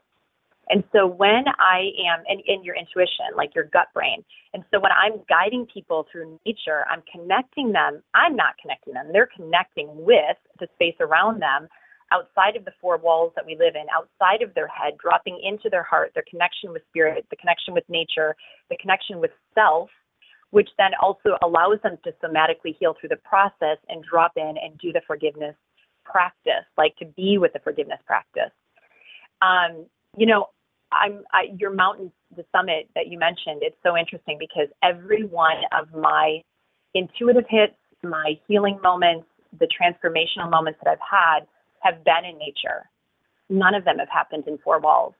And 0.70 0.84
so 0.94 1.06
when 1.06 1.44
I 1.60 1.92
am 2.08 2.24
in, 2.30 2.40
in 2.48 2.64
your 2.64 2.76
intuition, 2.76 3.36
like 3.36 3.54
your 3.54 3.66
gut 3.66 3.88
brain, 3.94 4.24
and 4.54 4.64
so 4.72 4.80
when 4.80 4.92
I'm 4.92 5.20
guiding 5.28 5.68
people 5.72 6.08
through 6.10 6.40
nature, 6.46 6.86
I'm 6.90 7.04
connecting 7.12 7.74
them. 7.74 8.02
I'm 8.16 8.36
not 8.36 8.56
connecting 8.62 8.94
them. 8.94 9.10
They're 9.12 9.30
connecting 9.36 9.90
with 9.92 10.38
the 10.60 10.68
space 10.76 10.96
around 11.02 11.42
them 11.42 11.68
outside 12.14 12.56
of 12.56 12.66
the 12.66 12.72
four 12.80 12.98
walls 12.98 13.32
that 13.36 13.46
we 13.46 13.56
live 13.56 13.76
in, 13.76 13.86
outside 13.92 14.42
of 14.42 14.54
their 14.54 14.68
head, 14.68 14.94
dropping 15.02 15.40
into 15.44 15.70
their 15.70 15.84
heart, 15.84 16.12
their 16.14 16.26
connection 16.30 16.72
with 16.72 16.84
spirit, 16.90 17.26
the 17.30 17.38
connection 17.38 17.74
with 17.74 17.84
nature, 17.90 18.36
the 18.70 18.78
connection 18.78 19.20
with 19.20 19.32
self, 19.56 19.90
which 20.52 20.70
then 20.78 20.92
also 21.02 21.38
allows 21.44 21.80
them 21.84 21.98
to 22.04 22.12
somatically 22.24 22.76
heal 22.80 22.96
through 23.00 23.10
the 23.10 23.24
process 23.24 23.78
and 23.90 24.04
drop 24.04 24.34
in 24.36 24.56
and 24.62 24.78
do 24.80 24.92
the 24.92 25.02
forgiveness 25.08 25.56
practice, 26.04 26.66
like 26.78 26.96
to 26.98 27.06
be 27.06 27.38
with 27.38 27.54
the 27.54 27.60
forgiveness 27.60 28.00
practice. 28.06 28.52
Um, 29.42 29.86
you 30.18 30.26
know, 30.26 30.48
I'm 30.92 31.24
I, 31.32 31.54
your 31.58 31.72
mountain, 31.72 32.12
the 32.36 32.46
summit 32.52 32.90
that 32.96 33.08
you 33.08 33.18
mentioned. 33.18 33.62
It's 33.62 33.78
so 33.84 33.98
interesting 33.98 34.38
because 34.40 34.68
every 34.84 35.24
one 35.24 35.58
of 35.78 35.94
my 35.94 36.42
intuitive 36.94 37.46
hits, 37.50 37.76
my 38.04 38.34
healing 38.48 38.80
moments, 38.84 39.28
the 39.60 39.68
transformational 39.68 40.50
moments 40.50 40.80
that 40.84 40.92
I've 40.92 40.98
had 41.00 41.48
have 41.82 42.04
been 42.04 42.26
in 42.30 42.38
nature. 42.38 42.90
None 43.50 43.76
of 43.76 43.86
them 43.86 43.98
have 44.00 44.10
happened 44.10 44.46
in 44.48 44.58
four 44.60 44.80
walls. 44.80 45.14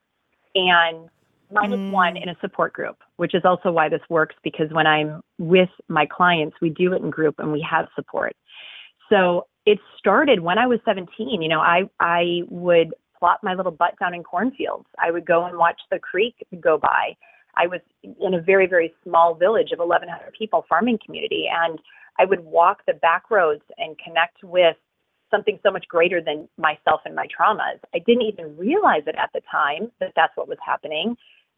And 0.56 1.10
mine 1.52 1.72
mm. 1.72 1.88
is 1.88 1.94
one 1.94 2.18
in 2.18 2.30
a 2.30 2.36
support 2.42 2.74
group, 2.74 2.98
which 3.18 3.34
is 3.36 3.44
also 3.46 3.72
why 3.72 3.90
this 3.90 4.02
works 4.10 4.36
because 4.44 4.68
when 4.72 4.88
I'm 4.88 5.22
with 5.38 5.70
my 5.88 6.06
clients, 6.06 6.58
we 6.62 6.70
do 6.70 6.94
it 6.94 7.02
in 7.02 7.10
group 7.10 7.36
and 7.40 7.52
we 7.52 7.66
have 7.70 7.88
support. 7.96 8.36
So 9.10 9.48
it 9.66 9.80
started 9.98 10.40
when 10.42 10.58
I 10.58 10.68
was 10.68 10.80
17. 10.86 11.42
You 11.42 11.50
know, 11.50 11.60
I, 11.60 11.84
I 12.00 12.42
would 12.50 12.94
plop 13.18 13.42
my 13.44 13.54
little 13.54 13.72
butt 13.72 13.98
down 14.00 14.14
in 14.14 14.24
cornfields. 14.24 14.88
I 15.00 15.12
would 15.12 15.26
go 15.26 15.46
and 15.46 15.58
watch 15.58 15.80
the 15.92 16.00
creek 16.00 16.36
go 16.60 16.78
by. 16.78 17.16
I 17.56 17.68
was 17.68 17.82
in 18.04 18.34
a 18.34 18.42
very, 18.42 18.66
very 18.66 18.94
small 19.04 19.36
village 19.36 19.72
of 19.72 19.80
1,100 19.80 20.34
people 20.38 20.66
farming 20.68 21.00
community, 21.06 21.46
and 21.52 21.80
I 22.18 22.26
would 22.26 22.40
walk 22.46 22.84
the 22.88 22.94
back 22.94 23.30
roads 23.30 23.64
and 23.78 23.98
connect 24.00 24.44
with 24.44 24.76
something 25.30 25.60
so 25.64 25.72
much 25.72 25.88
greater 25.88 26.22
than 26.22 26.48
myself 26.58 27.02
and 27.06 27.16
my 27.16 27.28
traumas. 27.28 27.80
I 27.94 28.00
didn't 28.00 28.24
even 28.24 28.58
realize 28.58 29.04
it 29.08 29.16
at 29.16 29.30
the 29.34 29.42
time 29.50 29.92
that 30.00 30.14
that's 30.16 30.36
what 30.36 30.48
was 30.48 30.58
happening. 30.66 31.16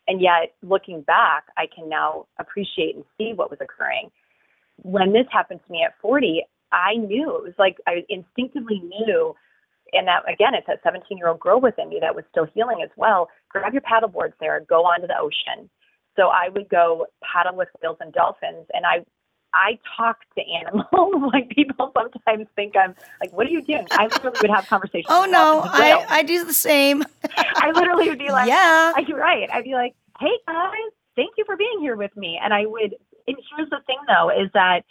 And 0.07 0.21
yet, 0.21 0.53
looking 0.61 1.01
back, 1.01 1.45
I 1.57 1.65
can 1.73 1.89
now 1.89 2.27
appreciate 2.39 2.95
and 2.95 3.05
see 3.17 3.31
what 3.33 3.49
was 3.49 3.59
occurring. 3.61 4.11
When 4.81 5.13
this 5.13 5.25
happened 5.31 5.61
to 5.65 5.71
me 5.71 5.83
at 5.85 5.93
40, 6.01 6.43
I 6.73 6.95
knew 6.95 7.35
it 7.37 7.43
was 7.43 7.53
like 7.57 7.77
I 7.87 8.03
instinctively 8.09 8.79
knew. 8.79 9.35
And 9.93 10.07
that 10.07 10.23
again, 10.27 10.55
it's 10.55 10.67
that 10.67 10.79
17 10.83 11.17
year 11.17 11.27
old 11.27 11.39
girl 11.39 11.61
within 11.61 11.89
me 11.89 11.99
that 12.01 12.15
was 12.15 12.25
still 12.31 12.47
healing 12.53 12.81
as 12.83 12.89
well. 12.97 13.29
Grab 13.49 13.73
your 13.73 13.81
paddle 13.81 14.09
boards 14.09 14.33
there, 14.39 14.59
go 14.67 14.83
onto 14.83 15.07
the 15.07 15.17
ocean. 15.17 15.69
So 16.15 16.29
I 16.29 16.49
would 16.49 16.69
go 16.69 17.07
paddle 17.21 17.55
with 17.55 17.69
whales 17.81 17.97
and 17.99 18.11
dolphins, 18.11 18.67
and 18.73 18.85
I 18.85 19.05
I 19.53 19.77
talk 19.95 20.17
to 20.35 20.41
animals. 20.41 21.31
like 21.33 21.49
people 21.49 21.91
sometimes 21.95 22.47
think 22.55 22.75
I'm 22.75 22.95
like, 23.21 23.31
what 23.33 23.45
are 23.45 23.51
you 23.51 23.61
doing? 23.61 23.85
I 23.91 24.05
literally 24.05 24.37
would 24.41 24.49
have 24.49 24.67
conversations. 24.67 25.05
oh 25.09 25.25
no, 25.25 25.61
I, 25.63 26.05
I 26.09 26.23
do 26.23 26.43
the 26.43 26.53
same. 26.53 27.03
I 27.37 27.71
literally 27.71 28.09
would 28.09 28.19
be 28.19 28.31
like, 28.31 28.47
yeah, 28.47 28.93
you're 29.07 29.19
right. 29.19 29.47
I'd 29.51 29.63
be 29.63 29.73
like, 29.73 29.93
hey 30.19 30.37
guys, 30.47 30.91
thank 31.15 31.31
you 31.37 31.45
for 31.45 31.55
being 31.55 31.79
here 31.81 31.95
with 31.95 32.15
me. 32.17 32.39
And 32.41 32.53
I 32.53 32.65
would. 32.65 32.95
And 33.27 33.37
here's 33.55 33.69
the 33.69 33.79
thing 33.85 33.99
though, 34.07 34.29
is 34.29 34.49
that 34.53 34.83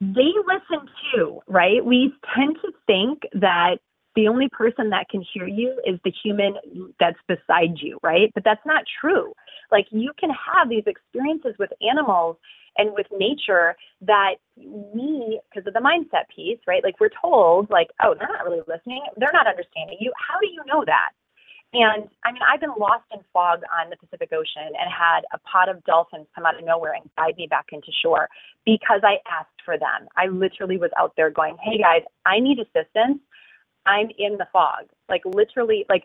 they 0.00 0.32
listen 0.46 0.88
too, 1.14 1.40
right? 1.48 1.84
We 1.84 2.12
tend 2.34 2.56
to 2.62 2.72
think 2.86 3.22
that 3.34 3.76
the 4.16 4.28
only 4.28 4.48
person 4.50 4.90
that 4.90 5.08
can 5.08 5.24
hear 5.32 5.46
you 5.46 5.80
is 5.84 5.98
the 6.04 6.12
human 6.22 6.54
that's 7.00 7.18
beside 7.26 7.78
you, 7.80 7.98
right? 8.02 8.30
But 8.34 8.44
that's 8.44 8.64
not 8.64 8.84
true. 9.00 9.32
Like 9.72 9.86
you 9.90 10.12
can 10.18 10.30
have 10.30 10.68
these 10.68 10.84
experiences 10.86 11.54
with 11.58 11.70
animals 11.88 12.36
and 12.76 12.92
with 12.92 13.06
nature 13.16 13.74
that 14.02 14.34
we, 14.56 15.40
because 15.50 15.66
of 15.66 15.74
the 15.74 15.80
mindset 15.80 16.28
piece, 16.34 16.58
right? 16.66 16.82
Like 16.82 17.00
we're 17.00 17.10
told, 17.20 17.70
like, 17.70 17.88
oh, 18.02 18.14
they're 18.18 18.28
not 18.28 18.44
really 18.44 18.62
listening, 18.68 19.02
they're 19.16 19.32
not 19.32 19.46
understanding 19.46 19.98
you. 20.00 20.12
How 20.16 20.38
do 20.40 20.48
you 20.48 20.62
know 20.66 20.84
that? 20.86 21.10
And 21.74 22.08
I 22.24 22.30
mean, 22.30 22.42
I've 22.46 22.60
been 22.60 22.74
lost 22.78 23.02
in 23.12 23.20
fog 23.32 23.62
on 23.66 23.90
the 23.90 23.96
Pacific 23.96 24.30
Ocean 24.32 24.70
and 24.78 24.88
had 24.88 25.22
a 25.32 25.38
pod 25.38 25.68
of 25.68 25.82
dolphins 25.84 26.26
come 26.34 26.46
out 26.46 26.56
of 26.56 26.64
nowhere 26.64 26.94
and 26.94 27.10
guide 27.18 27.34
me 27.36 27.48
back 27.48 27.66
into 27.72 27.90
shore 28.02 28.28
because 28.64 29.00
I 29.02 29.18
asked 29.28 29.60
for 29.64 29.76
them. 29.76 30.08
I 30.16 30.28
literally 30.28 30.78
was 30.78 30.90
out 30.96 31.14
there 31.16 31.30
going, 31.30 31.56
hey 31.62 31.78
guys, 31.78 32.02
I 32.24 32.38
need 32.38 32.58
assistance. 32.60 33.18
I'm 33.86 34.08
in 34.18 34.38
the 34.38 34.46
fog. 34.52 34.86
Like 35.08 35.22
literally, 35.24 35.84
like 35.88 36.04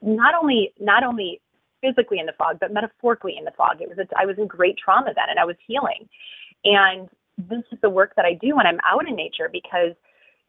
not 0.00 0.34
only 0.34 0.72
not 0.80 1.04
only 1.04 1.40
physically 1.82 2.18
in 2.18 2.26
the 2.26 2.32
fog, 2.38 2.58
but 2.58 2.72
metaphorically 2.72 3.36
in 3.38 3.44
the 3.44 3.52
fog. 3.52 3.80
It 3.80 3.88
was 3.88 3.98
a, 3.98 4.06
I 4.18 4.24
was 4.24 4.38
in 4.38 4.46
great 4.46 4.78
trauma 4.82 5.12
then, 5.14 5.28
and 5.28 5.38
I 5.38 5.44
was 5.44 5.56
healing. 5.66 6.08
And 6.64 7.08
this 7.36 7.62
is 7.70 7.78
the 7.82 7.90
work 7.90 8.14
that 8.16 8.24
I 8.24 8.34
do 8.40 8.56
when 8.56 8.66
I'm 8.66 8.80
out 8.86 9.06
in 9.06 9.14
nature 9.14 9.50
because, 9.52 9.92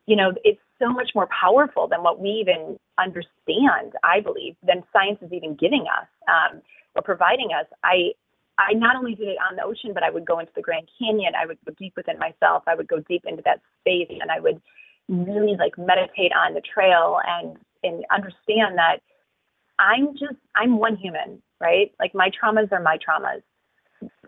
you 0.06 0.16
know, 0.16 0.32
it's 0.44 0.62
so 0.80 0.90
much 0.90 1.10
more 1.14 1.28
powerful 1.28 1.88
than 1.88 2.04
what 2.04 2.20
we 2.20 2.30
even 2.30 2.80
understand. 2.98 3.94
I 4.04 4.22
believe 4.22 4.56
than 4.64 4.84
science 4.94 5.20
is 5.22 5.32
even 5.34 5.56
giving 5.56 5.86
us 5.88 6.08
um, 6.28 6.62
or 6.96 7.02
providing 7.02 7.50
us. 7.58 7.66
I 7.84 8.12
I 8.58 8.74
not 8.74 8.96
only 8.96 9.16
did 9.16 9.28
it 9.28 9.38
on 9.50 9.58
the 9.58 9.64
ocean, 9.64 9.92
but 9.94 10.04
I 10.04 10.10
would 10.10 10.26
go 10.26 10.40
into 10.40 10.52
the 10.56 10.62
Grand 10.62 10.88
Canyon. 10.98 11.34
I 11.36 11.46
would 11.46 11.58
go 11.66 11.74
deep 11.78 11.94
within 11.98 12.18
myself. 12.20 12.64
I 12.68 12.76
would 12.76 12.88
go 12.88 13.00
deep 13.02 13.24
into 13.26 13.44
that 13.46 13.62
space, 13.82 14.18
and 14.22 14.32
I 14.32 14.40
would 14.40 14.62
really 15.08 15.56
like 15.58 15.78
meditate 15.78 16.32
on 16.34 16.54
the 16.54 16.62
trail 16.62 17.20
and 17.26 17.58
and 17.84 18.06
understand 18.12 18.78
that 18.78 19.00
I'm 19.78 20.14
just 20.14 20.40
I'm 20.56 20.78
one 20.78 20.96
human, 20.96 21.42
right? 21.60 21.92
Like 22.00 22.16
my 22.16 22.30
traumas 22.30 22.72
are 22.72 22.82
my 22.82 22.98
traumas. 22.98 23.42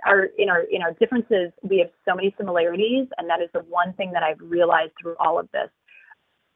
Our 0.05 0.25
in 0.37 0.49
our 0.49 0.61
in 0.71 0.81
our 0.81 0.93
differences, 0.93 1.51
we 1.63 1.79
have 1.79 1.89
so 2.07 2.15
many 2.15 2.33
similarities, 2.37 3.07
and 3.17 3.29
that 3.29 3.41
is 3.41 3.49
the 3.53 3.61
one 3.61 3.93
thing 3.93 4.11
that 4.11 4.23
I've 4.23 4.39
realized 4.39 4.91
through 5.01 5.15
all 5.19 5.39
of 5.39 5.49
this. 5.51 5.69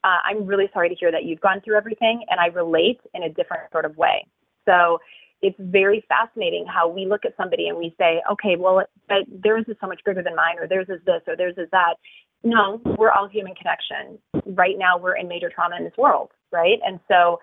Uh, 0.03 0.17
I'm 0.25 0.45
really 0.45 0.69
sorry 0.73 0.89
to 0.89 0.95
hear 0.95 1.11
that 1.11 1.23
you've 1.23 1.41
gone 1.41 1.61
through 1.61 1.77
everything, 1.77 2.25
and 2.29 2.39
I 2.39 2.47
relate 2.47 2.99
in 3.13 3.23
a 3.23 3.29
different 3.29 3.71
sort 3.71 3.85
of 3.85 3.97
way. 3.97 4.25
So 4.65 4.99
it's 5.41 5.57
very 5.59 6.03
fascinating 6.07 6.65
how 6.67 6.87
we 6.87 7.05
look 7.05 7.25
at 7.25 7.35
somebody 7.35 7.67
and 7.67 7.77
we 7.77 7.95
say, 7.97 8.21
okay, 8.31 8.55
well, 8.57 8.83
but 9.07 9.23
theirs 9.27 9.65
is 9.67 9.75
so 9.81 9.87
much 9.87 10.01
bigger 10.05 10.21
than 10.21 10.35
mine, 10.35 10.57
or 10.59 10.67
theirs 10.67 10.87
is 10.89 11.01
this, 11.05 11.21
or 11.27 11.35
theirs 11.35 11.55
is 11.57 11.67
that. 11.71 11.95
No, 12.43 12.81
we're 12.97 13.11
all 13.11 13.27
human 13.27 13.53
connection. 13.55 14.17
Right 14.57 14.75
now, 14.77 14.97
we're 14.97 15.15
in 15.15 15.27
major 15.27 15.49
trauma 15.53 15.75
in 15.77 15.83
this 15.83 15.93
world, 15.97 16.29
right? 16.51 16.79
And 16.85 16.99
so 17.07 17.39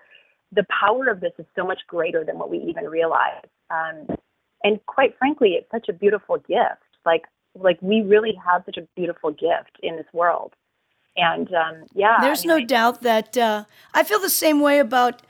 the 0.51 0.65
power 0.79 1.07
of 1.07 1.21
this 1.21 1.31
is 1.39 1.45
so 1.55 1.65
much 1.65 1.79
greater 1.87 2.23
than 2.25 2.37
what 2.37 2.49
we 2.49 2.57
even 2.57 2.85
realize. 2.85 3.45
Um, 3.69 4.07
and 4.63 4.85
quite 4.87 5.17
frankly, 5.17 5.51
it's 5.51 5.71
such 5.71 5.87
a 5.87 5.93
beautiful 5.93 6.37
gift. 6.37 6.83
Like 7.05 7.23
like 7.55 7.79
we 7.81 8.01
really 8.01 8.33
have 8.45 8.63
such 8.65 8.77
a 8.77 8.87
beautiful 8.95 9.31
gift 9.31 9.77
in 9.81 9.95
this 9.95 10.05
world. 10.13 10.53
And 11.19 11.53
um, 11.53 11.85
yeah, 11.93 12.17
there's 12.21 12.45
I 12.45 12.47
mean, 12.47 12.47
no 12.47 12.63
I, 12.63 12.65
doubt 12.65 13.01
that 13.01 13.37
uh, 13.37 13.65
I 13.93 14.03
feel 14.03 14.19
the 14.19 14.29
same 14.29 14.59
way 14.61 14.79
about. 14.79 15.21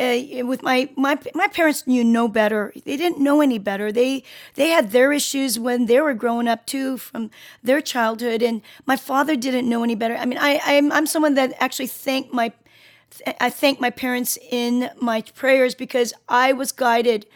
Uh, 0.00 0.44
with 0.44 0.62
my, 0.62 0.88
my 0.94 1.18
my 1.34 1.48
parents 1.48 1.84
knew 1.84 2.04
no 2.04 2.28
better. 2.28 2.72
They 2.84 2.96
didn't 2.96 3.18
know 3.20 3.40
any 3.40 3.58
better. 3.58 3.90
They 3.90 4.22
they 4.54 4.68
had 4.68 4.92
their 4.92 5.10
issues 5.12 5.58
when 5.58 5.86
they 5.86 6.00
were 6.00 6.14
growing 6.14 6.46
up 6.46 6.66
too, 6.66 6.98
from 6.98 7.32
their 7.64 7.80
childhood. 7.80 8.40
And 8.40 8.62
my 8.86 8.94
father 8.94 9.34
didn't 9.34 9.68
know 9.68 9.82
any 9.82 9.96
better. 9.96 10.14
I 10.14 10.24
mean, 10.24 10.38
I 10.38 10.60
I'm, 10.64 10.92
I'm 10.92 11.06
someone 11.06 11.34
that 11.34 11.52
actually 11.58 11.88
thank 11.88 12.32
my 12.32 12.52
I 13.40 13.50
thank 13.50 13.80
my 13.80 13.90
parents 13.90 14.38
in 14.50 14.90
my 15.00 15.22
prayers 15.22 15.74
because 15.74 16.12
I 16.28 16.52
was 16.52 16.72
guided 16.72 17.26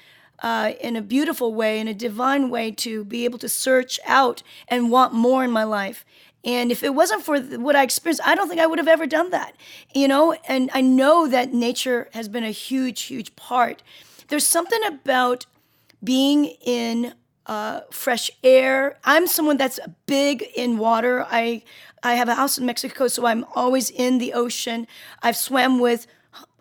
uh, 0.42 0.72
in 0.80 0.96
a 0.96 1.02
beautiful 1.02 1.54
way, 1.54 1.78
in 1.78 1.88
a 1.88 1.94
divine 1.94 2.50
way, 2.50 2.70
to 2.72 3.04
be 3.04 3.24
able 3.24 3.38
to 3.38 3.48
search 3.48 3.98
out 4.06 4.42
and 4.68 4.90
want 4.90 5.14
more 5.14 5.44
in 5.44 5.50
my 5.50 5.64
life. 5.64 6.04
And 6.44 6.72
if 6.72 6.82
it 6.82 6.94
wasn't 6.94 7.22
for 7.22 7.38
what 7.40 7.76
I 7.76 7.82
experienced, 7.82 8.22
I 8.26 8.34
don't 8.34 8.48
think 8.48 8.60
I 8.60 8.66
would 8.66 8.78
have 8.78 8.88
ever 8.88 9.06
done 9.06 9.30
that. 9.30 9.54
You 9.94 10.08
know, 10.08 10.32
and 10.48 10.70
I 10.74 10.80
know 10.80 11.28
that 11.28 11.52
nature 11.52 12.08
has 12.12 12.28
been 12.28 12.44
a 12.44 12.50
huge, 12.50 13.02
huge 13.02 13.36
part. 13.36 13.82
There's 14.28 14.46
something 14.46 14.80
about 14.84 15.46
being 16.02 16.46
in 16.60 17.14
uh, 17.46 17.80
fresh 17.90 18.30
air. 18.42 18.98
I'm 19.04 19.26
someone 19.26 19.56
that's 19.56 19.78
big 20.06 20.44
in 20.56 20.78
water. 20.78 21.26
I 21.30 21.62
I 22.02 22.14
have 22.14 22.28
a 22.28 22.34
house 22.34 22.58
in 22.58 22.66
Mexico, 22.66 23.06
so 23.06 23.26
I'm 23.26 23.44
always 23.54 23.88
in 23.90 24.18
the 24.18 24.32
ocean. 24.32 24.88
I've 25.22 25.36
swam 25.36 25.78
with 25.78 26.06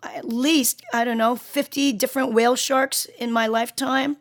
at 0.02 0.28
least 0.28 0.82
I 0.92 1.04
don't 1.04 1.18
know 1.18 1.36
50 1.36 1.92
different 1.92 2.32
whale 2.32 2.56
sharks 2.56 3.06
in 3.18 3.32
my 3.32 3.46
lifetime, 3.46 4.16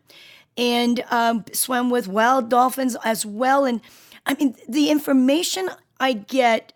and 0.58 1.04
um, 1.12 1.46
swam 1.54 1.90
with 1.90 2.08
wild 2.08 2.50
dolphins 2.50 2.96
as 3.04 3.26
well. 3.26 3.66
And 3.66 3.82
I 4.26 4.36
mean, 4.36 4.56
the 4.68 4.90
information 4.90 5.70
I 6.00 6.14
get 6.14 6.74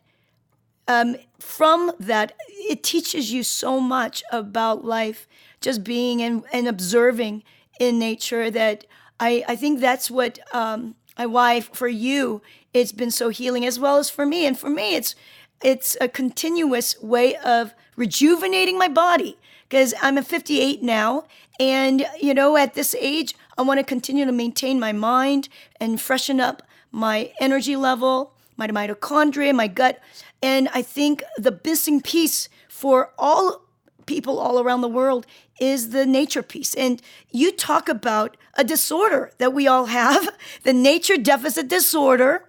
um, 0.88 1.16
from 1.40 1.92
that 2.00 2.34
it 2.50 2.84
teaches 2.84 3.32
you 3.32 3.44
so 3.44 3.80
much 3.80 4.24
about 4.32 4.86
life, 4.86 5.28
just 5.62 5.84
being 5.84 6.22
and, 6.22 6.44
and 6.52 6.68
observing 6.68 7.44
in 7.80 8.00
nature 8.00 8.50
that 8.52 8.86
I, 9.20 9.44
I 9.48 9.56
think 9.56 9.80
that's 9.80 10.10
what 10.10 10.40
um, 10.54 10.96
I, 11.18 11.26
why 11.26 11.62
for 11.62 11.88
you 11.88 12.42
it's 12.74 12.92
been 12.92 13.12
so 13.12 13.30
healing 13.30 13.66
as 13.66 13.80
well 13.80 13.98
as 13.98 14.10
for 14.10 14.26
me. 14.26 14.46
And 14.46 14.58
for 14.58 14.70
me, 14.70 14.96
it's 14.96 15.16
it's 15.64 15.96
a 16.02 16.10
continuous 16.10 17.02
way 17.02 17.36
of 17.38 17.74
rejuvenating 17.96 18.78
my 18.78 18.90
body 18.90 19.38
because 19.68 19.94
I'm 20.02 20.18
a 20.18 20.24
58 20.24 20.84
now, 20.84 21.24
and 21.60 22.06
you 22.22 22.34
know 22.34 22.58
at 22.58 22.74
this 22.74 22.94
age 23.00 23.34
I 23.58 23.62
want 23.62 23.80
to 23.80 23.86
continue 23.86 24.26
to 24.26 24.32
maintain 24.32 24.80
my 24.80 24.92
mind 24.92 25.48
and 25.80 26.00
freshen 26.00 26.40
up 26.40 26.62
my 26.96 27.30
energy 27.42 27.76
level, 27.76 28.34
my 28.56 28.68
mitochondria, 28.68 29.54
my 29.54 29.68
gut, 29.68 30.00
and 30.42 30.70
I 30.74 30.82
think 30.82 31.24
the 31.38 31.60
missing 31.66 32.00
piece 32.00 32.48
for 32.70 33.12
all 33.18 33.66
people 34.06 34.40
all 34.40 34.62
around 34.62 34.80
the 34.80 34.88
world 34.88 35.28
is 35.60 35.90
the 35.90 36.06
nature 36.06 36.42
piece. 36.42 36.74
And 36.74 37.02
you 37.32 37.52
talk 37.52 37.90
about 37.90 38.38
a 38.54 38.64
disorder 38.64 39.32
that 39.40 39.54
we 39.54 39.68
all 39.68 39.88
have, 39.88 40.30
the 40.64 40.72
nature 40.72 41.18
deficit 41.18 41.68
disorder. 41.68 42.46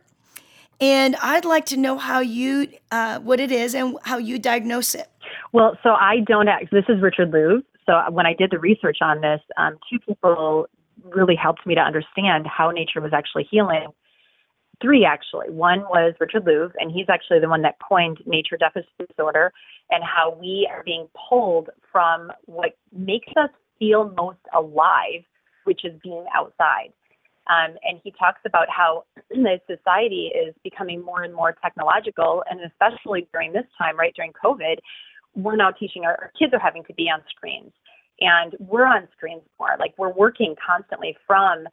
And 0.81 1.17
I'd 1.17 1.45
like 1.45 1.67
to 1.67 1.77
know 1.77 1.99
how 1.99 2.21
you, 2.21 2.69
uh, 2.93 3.19
what 3.19 3.41
it 3.41 3.51
is 3.51 3.75
and 3.75 3.99
how 4.05 4.19
you 4.19 4.39
diagnose 4.39 4.95
it. 4.95 5.09
Well, 5.53 5.77
so 5.83 5.91
I 5.91 6.21
don't 6.21 6.47
act, 6.47 6.71
this 6.71 6.85
is 6.89 7.03
Richard 7.03 7.33
Louv. 7.33 7.65
so 7.85 8.01
when 8.13 8.27
I 8.27 8.35
did 8.35 8.53
the 8.53 8.61
research 8.61 8.99
on 9.01 9.23
this, 9.23 9.41
um, 9.57 9.77
two 9.91 9.99
people 9.99 10.69
really 11.03 11.35
helped 11.35 11.67
me 11.67 11.75
to 11.75 11.81
understand 11.81 12.47
how 12.47 12.71
nature 12.71 13.01
was 13.01 13.13
actually 13.13 13.49
healing. 13.51 13.89
Three 14.83 15.05
actually. 15.05 15.51
One 15.51 15.81
was 15.83 16.15
Richard 16.21 16.45
Louv, 16.45 16.73
and 16.79 16.91
he's 16.91 17.07
actually 17.09 17.41
the 17.41 17.49
one 17.49 17.63
that 17.63 17.77
coined 17.87 18.19
nature 18.27 18.57
deficit 18.59 18.91
disorder, 19.09 19.53
and 19.91 20.05
how 20.05 20.37
we 20.39 20.69
are 20.71 20.83
being 20.85 21.09
pulled 21.29 21.71
from 21.91 22.31
what 22.45 22.77
makes 22.93 23.29
us 23.37 23.51
feel 23.79 24.13
most 24.17 24.39
alive, 24.55 25.25
which 25.65 25.85
is 25.85 25.93
being 26.03 26.27
outside. 26.35 26.93
Um, 27.49 27.77
and 27.85 28.01
he 28.03 28.13
talks 28.19 28.41
about 28.45 28.67
how 28.69 29.05
the 29.31 29.61
society 29.67 30.33
is 30.35 30.55
becoming 30.63 31.03
more 31.03 31.23
and 31.23 31.35
more 31.35 31.57
technological, 31.63 32.43
and 32.51 32.61
especially 32.61 33.29
during 33.33 33.53
this 33.53 33.67
time, 33.79 33.97
right 33.97 34.13
during 34.15 34.33
COVID, 34.33 34.77
we're 35.35 35.57
now 35.57 35.71
teaching 35.71 36.05
our, 36.05 36.19
our 36.21 36.33
kids 36.39 36.53
are 36.53 36.59
having 36.59 36.85
to 36.85 36.95
be 36.95 37.05
on 37.05 37.23
screens, 37.31 37.73
and 38.21 38.55
we're 38.59 38.87
on 38.87 39.09
screens 39.17 39.43
more. 39.59 39.77
Like 39.79 39.95
we're 39.97 40.13
working 40.13 40.55
constantly 40.65 41.17
from 41.27 41.67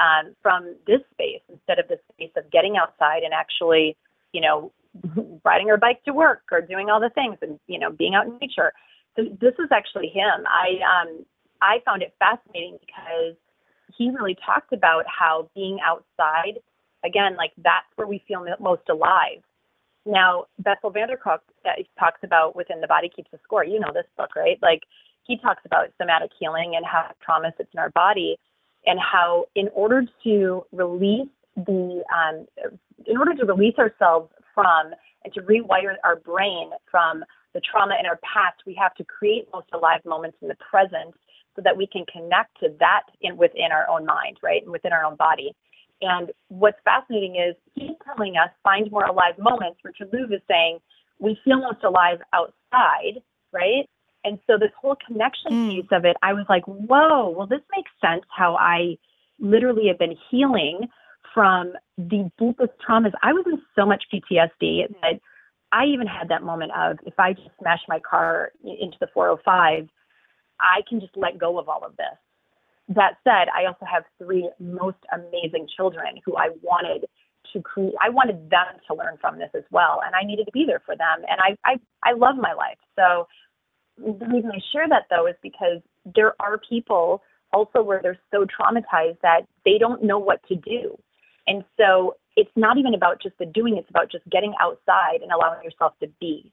um, 0.00 0.34
from 0.42 0.74
this 0.86 1.00
space 1.12 1.42
instead 1.48 1.78
of 1.78 1.86
the 1.88 1.98
space 2.12 2.32
of 2.36 2.50
getting 2.50 2.76
outside 2.76 3.22
and 3.22 3.34
actually, 3.34 3.96
you 4.32 4.40
know, 4.40 4.72
riding 5.44 5.70
our 5.70 5.76
bike 5.76 6.02
to 6.04 6.12
work 6.12 6.42
or 6.50 6.60
doing 6.60 6.90
all 6.90 7.00
the 7.00 7.10
things 7.10 7.36
and 7.42 7.60
you 7.68 7.78
know 7.78 7.92
being 7.92 8.14
out 8.14 8.26
in 8.26 8.36
nature. 8.40 8.72
So 9.16 9.24
this 9.40 9.54
is 9.58 9.68
actually 9.70 10.08
him. 10.08 10.46
I 10.48 10.80
um, 10.82 11.24
I 11.62 11.78
found 11.84 12.02
it 12.02 12.14
fascinating 12.18 12.78
because 12.80 13.36
he 13.96 14.10
really 14.10 14.36
talked 14.44 14.72
about 14.72 15.04
how 15.06 15.48
being 15.54 15.78
outside, 15.84 16.58
again, 17.04 17.36
like 17.36 17.52
that's 17.58 17.86
where 17.96 18.06
we 18.06 18.24
feel 18.26 18.44
most 18.58 18.88
alive. 18.88 19.42
Now, 20.06 20.46
Bessel 20.58 20.90
van 20.90 21.08
der 21.08 21.16
Kolk 21.16 21.42
talks 21.98 22.20
about 22.22 22.56
within 22.56 22.80
The 22.80 22.86
Body 22.86 23.10
Keeps 23.14 23.30
the 23.30 23.38
Score. 23.44 23.64
You 23.64 23.78
know 23.78 23.92
this 23.92 24.06
book, 24.16 24.34
right? 24.34 24.58
Like 24.62 24.80
he 25.24 25.36
talks 25.36 25.62
about 25.66 25.88
somatic 26.00 26.30
healing 26.38 26.74
and 26.76 26.86
how 26.86 27.10
trauma 27.22 27.52
sits 27.56 27.68
in 27.74 27.78
our 27.78 27.90
body, 27.90 28.38
and 28.86 28.98
how 28.98 29.46
in 29.54 29.68
order 29.74 30.02
to 30.24 30.64
release 30.72 31.28
the, 31.56 32.02
um, 32.14 32.46
in 33.06 33.16
order 33.16 33.34
to 33.34 33.44
release 33.44 33.74
ourselves 33.78 34.30
from 34.54 34.92
and 35.24 35.32
to 35.34 35.40
rewire 35.42 35.94
our 36.04 36.16
brain 36.16 36.70
from 36.90 37.24
the 37.52 37.60
trauma 37.60 37.94
in 37.98 38.06
our 38.06 38.18
past, 38.22 38.62
we 38.66 38.74
have 38.80 38.94
to 38.94 39.04
create 39.04 39.48
most 39.52 39.66
alive 39.72 40.00
moments 40.04 40.38
in 40.40 40.48
the 40.48 40.56
present 40.70 41.14
so 41.56 41.62
that 41.62 41.76
we 41.76 41.86
can 41.86 42.04
connect 42.06 42.58
to 42.60 42.68
that 42.78 43.02
in 43.20 43.36
within 43.36 43.72
our 43.72 43.88
own 43.88 44.06
mind, 44.06 44.38
right, 44.42 44.62
and 44.62 44.70
within 44.70 44.92
our 44.92 45.04
own 45.04 45.16
body. 45.16 45.54
And 46.00 46.30
what's 46.48 46.78
fascinating 46.84 47.36
is 47.36 47.54
he's 47.74 47.96
telling 48.04 48.36
us 48.36 48.50
find 48.62 48.90
more 48.90 49.04
alive 49.04 49.34
moments. 49.38 49.80
Richard 49.84 50.10
Louv 50.12 50.32
is 50.32 50.40
saying 50.48 50.78
we 51.18 51.38
feel 51.44 51.58
most 51.58 51.84
alive 51.84 52.18
outside, 52.32 53.20
right? 53.52 53.88
And 54.24 54.38
so 54.46 54.58
this 54.58 54.70
whole 54.80 54.96
connection 55.06 55.50
mm. 55.50 55.70
piece 55.70 55.88
of 55.92 56.04
it, 56.04 56.16
I 56.22 56.32
was 56.32 56.46
like, 56.48 56.64
whoa, 56.64 57.30
well, 57.30 57.46
this 57.46 57.62
makes 57.74 57.90
sense 58.00 58.24
how 58.28 58.56
I 58.56 58.98
literally 59.38 59.88
have 59.88 59.98
been 59.98 60.16
healing 60.30 60.88
from 61.32 61.72
the 61.96 62.30
deepest 62.38 62.72
traumas. 62.86 63.12
I 63.22 63.32
was 63.32 63.44
in 63.46 63.60
so 63.76 63.86
much 63.86 64.04
PTSD 64.12 64.88
that 65.02 65.20
I 65.72 65.84
even 65.86 66.06
had 66.06 66.28
that 66.28 66.42
moment 66.42 66.72
of 66.76 66.98
if 67.06 67.14
I 67.18 67.32
just 67.32 67.50
smash 67.60 67.80
my 67.88 68.00
car 68.00 68.52
into 68.64 68.96
the 69.00 69.06
405, 69.14 69.88
I 70.58 70.80
can 70.88 71.00
just 71.00 71.16
let 71.16 71.38
go 71.38 71.58
of 71.58 71.68
all 71.68 71.84
of 71.84 71.96
this. 71.96 72.18
That 72.88 73.14
said, 73.22 73.48
I 73.54 73.66
also 73.66 73.86
have 73.90 74.02
three 74.18 74.50
most 74.58 74.98
amazing 75.12 75.68
children 75.76 76.20
who 76.24 76.36
I 76.36 76.48
wanted 76.62 77.06
to 77.52 77.62
create. 77.62 77.94
I 78.02 78.10
wanted 78.10 78.50
them 78.50 78.66
to 78.88 78.94
learn 78.94 79.16
from 79.20 79.38
this 79.38 79.50
as 79.54 79.62
well, 79.70 80.00
and 80.04 80.14
I 80.14 80.26
needed 80.26 80.46
to 80.46 80.52
be 80.52 80.64
there 80.66 80.82
for 80.84 80.96
them. 80.96 81.24
And 81.28 81.40
I, 81.40 81.56
I, 81.64 81.78
I 82.04 82.12
love 82.14 82.36
my 82.36 82.52
life. 82.52 82.78
So 82.96 83.28
the 84.00 84.26
reason 84.26 84.50
I 84.52 84.60
share 84.72 84.88
that 84.88 85.06
though 85.10 85.26
is 85.26 85.36
because 85.42 85.80
there 86.14 86.34
are 86.40 86.58
people 86.58 87.22
also 87.52 87.82
where 87.82 88.00
they're 88.02 88.18
so 88.30 88.46
traumatized 88.46 89.20
that 89.22 89.42
they 89.64 89.78
don't 89.78 90.02
know 90.02 90.18
what 90.18 90.40
to 90.48 90.56
do. 90.56 90.96
And 91.46 91.64
so 91.76 92.16
it's 92.36 92.50
not 92.56 92.78
even 92.78 92.94
about 92.94 93.20
just 93.22 93.36
the 93.38 93.46
doing, 93.46 93.76
it's 93.76 93.90
about 93.90 94.10
just 94.10 94.28
getting 94.30 94.54
outside 94.60 95.20
and 95.22 95.32
allowing 95.32 95.62
yourself 95.64 95.94
to 96.00 96.08
be. 96.20 96.52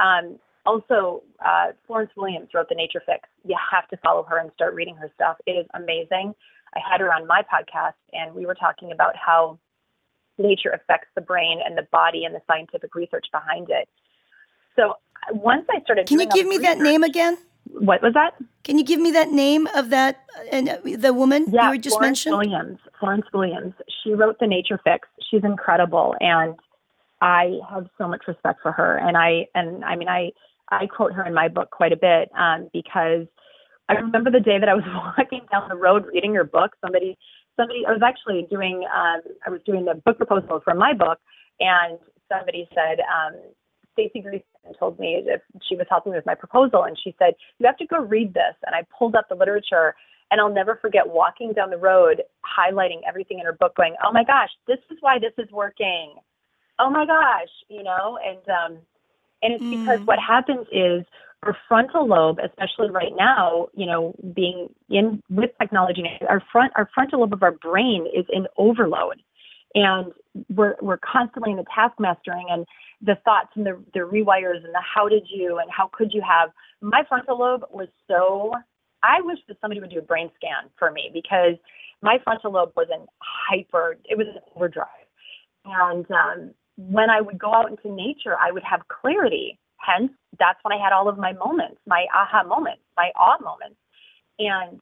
Um, 0.00 0.38
also, 0.64 1.22
uh, 1.44 1.72
Florence 1.86 2.10
Williams 2.16 2.48
wrote 2.52 2.68
The 2.68 2.74
Nature 2.74 3.02
Fix. 3.06 3.28
You 3.44 3.56
have 3.70 3.88
to 3.88 3.96
follow 3.98 4.24
her 4.24 4.38
and 4.38 4.50
start 4.54 4.74
reading 4.74 4.96
her 4.96 5.10
stuff. 5.14 5.36
It 5.46 5.52
is 5.52 5.66
amazing. 5.74 6.34
I 6.74 6.80
had 6.90 7.00
her 7.00 7.12
on 7.14 7.26
my 7.26 7.42
podcast, 7.42 7.94
and 8.12 8.34
we 8.34 8.46
were 8.46 8.54
talking 8.54 8.90
about 8.90 9.14
how 9.16 9.58
nature 10.38 10.70
affects 10.70 11.08
the 11.14 11.20
brain 11.20 11.60
and 11.64 11.78
the 11.78 11.86
body 11.92 12.24
and 12.24 12.34
the 12.34 12.42
scientific 12.46 12.94
research 12.94 13.26
behind 13.32 13.68
it. 13.70 13.88
So 14.74 14.94
once 15.30 15.66
I 15.70 15.80
started, 15.82 16.06
can 16.06 16.20
you 16.20 16.26
give 16.26 16.46
me 16.46 16.58
research, 16.58 16.78
that 16.78 16.78
name 16.78 17.02
again? 17.02 17.38
What 17.64 18.02
was 18.02 18.14
that? 18.14 18.34
Can 18.64 18.78
you 18.78 18.84
give 18.84 19.00
me 19.00 19.10
that 19.12 19.30
name 19.30 19.68
of 19.74 19.90
that 19.90 20.24
and 20.52 20.68
uh, 20.68 20.78
the 20.84 21.12
woman 21.12 21.46
yeah, 21.50 21.64
you 21.64 21.70
were 21.70 21.78
just 21.78 22.00
mentioned? 22.00 22.32
Florence 22.32 22.50
mentioned? 22.50 22.68
Williams. 22.68 22.78
Florence 22.98 23.26
Williams. 23.32 23.74
She 24.02 24.12
wrote 24.12 24.38
The 24.40 24.46
Nature 24.46 24.80
Fix. 24.82 25.08
She's 25.30 25.44
incredible, 25.44 26.14
and 26.20 26.54
I 27.20 27.58
have 27.70 27.86
so 27.98 28.08
much 28.08 28.22
respect 28.28 28.60
for 28.62 28.72
her. 28.72 28.96
And 28.96 29.16
I 29.16 29.46
and 29.54 29.84
I 29.84 29.96
mean 29.96 30.08
I 30.08 30.30
I 30.70 30.86
quote 30.86 31.12
her 31.12 31.24
in 31.24 31.34
my 31.34 31.48
book 31.48 31.70
quite 31.70 31.92
a 31.92 31.96
bit 31.96 32.30
um, 32.36 32.68
because 32.72 33.26
I 33.88 33.94
remember 33.94 34.30
the 34.30 34.40
day 34.40 34.58
that 34.58 34.68
I 34.68 34.74
was 34.74 34.84
walking 35.18 35.46
down 35.50 35.68
the 35.68 35.76
road 35.76 36.04
reading 36.12 36.34
her 36.34 36.44
book. 36.44 36.72
Somebody, 36.80 37.16
somebody, 37.56 37.84
I 37.86 37.92
was 37.92 38.02
actually 38.04 38.46
doing, 38.50 38.84
um, 38.94 39.20
I 39.46 39.50
was 39.50 39.60
doing 39.64 39.84
the 39.84 39.94
book 39.94 40.16
proposal 40.16 40.60
for 40.64 40.74
my 40.74 40.92
book, 40.92 41.18
and 41.60 41.98
somebody 42.30 42.68
said, 42.74 43.00
um, 43.00 43.34
Stacy 43.96 44.22
Greason 44.22 44.78
told 44.78 44.98
me 44.98 45.24
if 45.26 45.40
she 45.66 45.74
was 45.74 45.86
helping 45.88 46.12
me 46.12 46.18
with 46.18 46.26
my 46.26 46.34
proposal, 46.34 46.84
and 46.84 46.98
she 47.02 47.14
said, 47.18 47.34
"You 47.58 47.66
have 47.66 47.78
to 47.78 47.86
go 47.86 47.98
read 47.98 48.34
this." 48.34 48.54
And 48.66 48.74
I 48.74 48.82
pulled 48.96 49.16
up 49.16 49.28
the 49.28 49.34
literature, 49.34 49.94
and 50.30 50.40
I'll 50.40 50.52
never 50.52 50.76
forget 50.76 51.08
walking 51.08 51.52
down 51.52 51.70
the 51.70 51.78
road, 51.78 52.22
highlighting 52.44 53.00
everything 53.08 53.38
in 53.38 53.46
her 53.46 53.52
book, 53.52 53.74
going, 53.74 53.96
"Oh 54.04 54.12
my 54.12 54.24
gosh, 54.24 54.50
this 54.66 54.78
is 54.90 54.98
why 55.00 55.18
this 55.18 55.32
is 55.38 55.50
working." 55.50 56.14
Oh 56.78 56.90
my 56.90 57.06
gosh, 57.06 57.48
you 57.68 57.82
know, 57.82 58.18
and 58.22 58.48
um, 58.48 58.78
and 59.42 59.54
it's 59.54 59.64
mm. 59.64 59.80
because 59.80 60.06
what 60.06 60.18
happens 60.18 60.66
is 60.70 61.04
our 61.42 61.56
frontal 61.68 62.06
lobe, 62.06 62.38
especially 62.44 62.90
right 62.90 63.12
now, 63.16 63.68
you 63.74 63.86
know, 63.86 64.14
being 64.34 64.68
in 64.90 65.22
with 65.30 65.50
technology, 65.60 66.04
our 66.28 66.42
front 66.52 66.72
our 66.76 66.88
frontal 66.94 67.20
lobe 67.20 67.32
of 67.32 67.42
our 67.42 67.52
brain 67.52 68.06
is 68.14 68.26
in 68.28 68.46
overload. 68.58 69.22
And 69.76 70.12
we're 70.48 70.76
we're 70.80 70.98
constantly 70.98 71.50
in 71.50 71.58
the 71.58 71.66
task 71.74 71.94
mastering 72.00 72.46
and 72.50 72.64
the 73.02 73.16
thoughts 73.24 73.50
and 73.54 73.66
the 73.66 73.78
the 73.92 74.00
rewires 74.00 74.64
and 74.64 74.74
the 74.74 74.82
how 74.82 75.06
did 75.08 75.26
you 75.30 75.58
and 75.58 75.70
how 75.70 75.90
could 75.92 76.12
you 76.12 76.22
have 76.22 76.50
my 76.80 77.02
frontal 77.08 77.38
lobe 77.38 77.64
was 77.70 77.88
so 78.08 78.52
I 79.02 79.20
wish 79.20 79.38
that 79.48 79.58
somebody 79.60 79.80
would 79.80 79.90
do 79.90 79.98
a 79.98 80.02
brain 80.02 80.30
scan 80.34 80.70
for 80.78 80.90
me 80.90 81.10
because 81.12 81.56
my 82.02 82.18
frontal 82.24 82.52
lobe 82.52 82.72
was 82.74 82.88
in 82.90 83.06
hyper 83.20 83.98
it 84.04 84.16
was 84.16 84.26
overdrive. 84.54 84.88
And 85.66 86.06
um 86.10 86.54
when 86.76 87.10
I 87.10 87.20
would 87.20 87.38
go 87.38 87.52
out 87.52 87.70
into 87.70 87.94
nature, 87.94 88.36
I 88.40 88.52
would 88.52 88.64
have 88.64 88.80
clarity. 88.88 89.58
Hence, 89.78 90.12
that's 90.38 90.58
when 90.62 90.72
I 90.72 90.82
had 90.82 90.92
all 90.92 91.08
of 91.08 91.18
my 91.18 91.32
moments, 91.32 91.78
my 91.86 92.06
aha 92.14 92.44
moments, 92.44 92.82
my 92.96 93.10
awe 93.16 93.38
moments. 93.42 93.76
And 94.38 94.80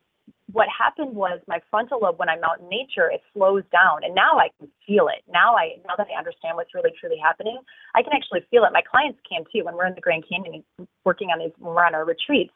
what 0.54 0.68
happened 0.70 1.14
was 1.14 1.40
my 1.46 1.58
frontal 1.70 1.98
lobe, 2.00 2.18
when 2.18 2.30
I'm 2.30 2.42
out 2.44 2.60
in 2.60 2.68
nature, 2.70 3.10
it 3.10 3.20
slows 3.34 3.64
down. 3.70 4.04
And 4.04 4.14
now 4.14 4.38
I 4.38 4.48
can 4.58 4.70
feel 4.86 5.08
it. 5.08 5.20
Now 5.28 5.56
I, 5.56 5.76
now 5.86 5.94
that 5.98 6.06
I 6.08 6.16
understand 6.16 6.56
what's 6.56 6.74
really 6.74 6.94
truly 6.98 7.18
happening, 7.22 7.58
I 7.94 8.02
can 8.02 8.12
actually 8.14 8.46
feel 8.50 8.64
it. 8.64 8.72
My 8.72 8.82
clients 8.82 9.18
can 9.28 9.44
too 9.52 9.64
when 9.64 9.74
we're 9.74 9.86
in 9.86 9.94
the 9.94 10.00
Grand 10.00 10.24
Canyon 10.28 10.64
working 11.04 11.28
on 11.28 11.40
these, 11.40 11.52
when 11.58 11.74
we're 11.74 11.84
on 11.84 11.94
our 11.94 12.06
retreats. 12.06 12.54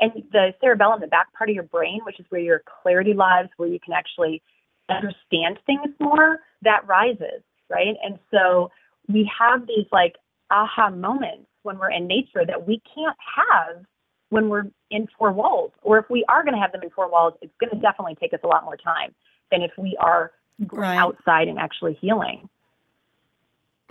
And 0.00 0.24
the 0.32 0.54
cerebellum, 0.60 1.00
the 1.00 1.06
back 1.06 1.32
part 1.34 1.50
of 1.50 1.54
your 1.54 1.68
brain, 1.68 2.00
which 2.06 2.18
is 2.18 2.26
where 2.30 2.40
your 2.40 2.62
clarity 2.82 3.12
lies, 3.12 3.46
where 3.58 3.68
you 3.68 3.78
can 3.78 3.92
actually 3.92 4.40
understand 4.88 5.58
things 5.66 5.92
more, 6.00 6.40
that 6.62 6.86
rises 6.86 7.42
right? 7.72 7.96
And 8.04 8.18
so 8.30 8.70
we 9.08 9.28
have 9.38 9.66
these 9.66 9.86
like 9.90 10.16
aha 10.50 10.90
moments 10.90 11.46
when 11.62 11.78
we're 11.78 11.90
in 11.90 12.06
nature 12.06 12.44
that 12.46 12.66
we 12.66 12.80
can't 12.94 13.16
have 13.36 13.84
when 14.32 14.48
we're 14.48 14.64
in 14.90 15.06
four 15.18 15.30
walls. 15.30 15.72
Or 15.82 15.98
if 15.98 16.06
we 16.08 16.24
are 16.26 16.42
going 16.42 16.54
to 16.54 16.60
have 16.60 16.72
them 16.72 16.82
in 16.82 16.88
four 16.90 17.10
walls, 17.10 17.34
it's 17.42 17.52
going 17.60 17.70
to 17.70 17.76
definitely 17.76 18.14
take 18.14 18.32
us 18.32 18.40
a 18.42 18.46
lot 18.46 18.64
more 18.64 18.78
time 18.78 19.14
than 19.50 19.60
if 19.60 19.72
we 19.76 19.94
are 20.00 20.32
right. 20.72 20.96
outside 20.96 21.48
and 21.48 21.58
actually 21.58 21.98
healing. 22.00 22.48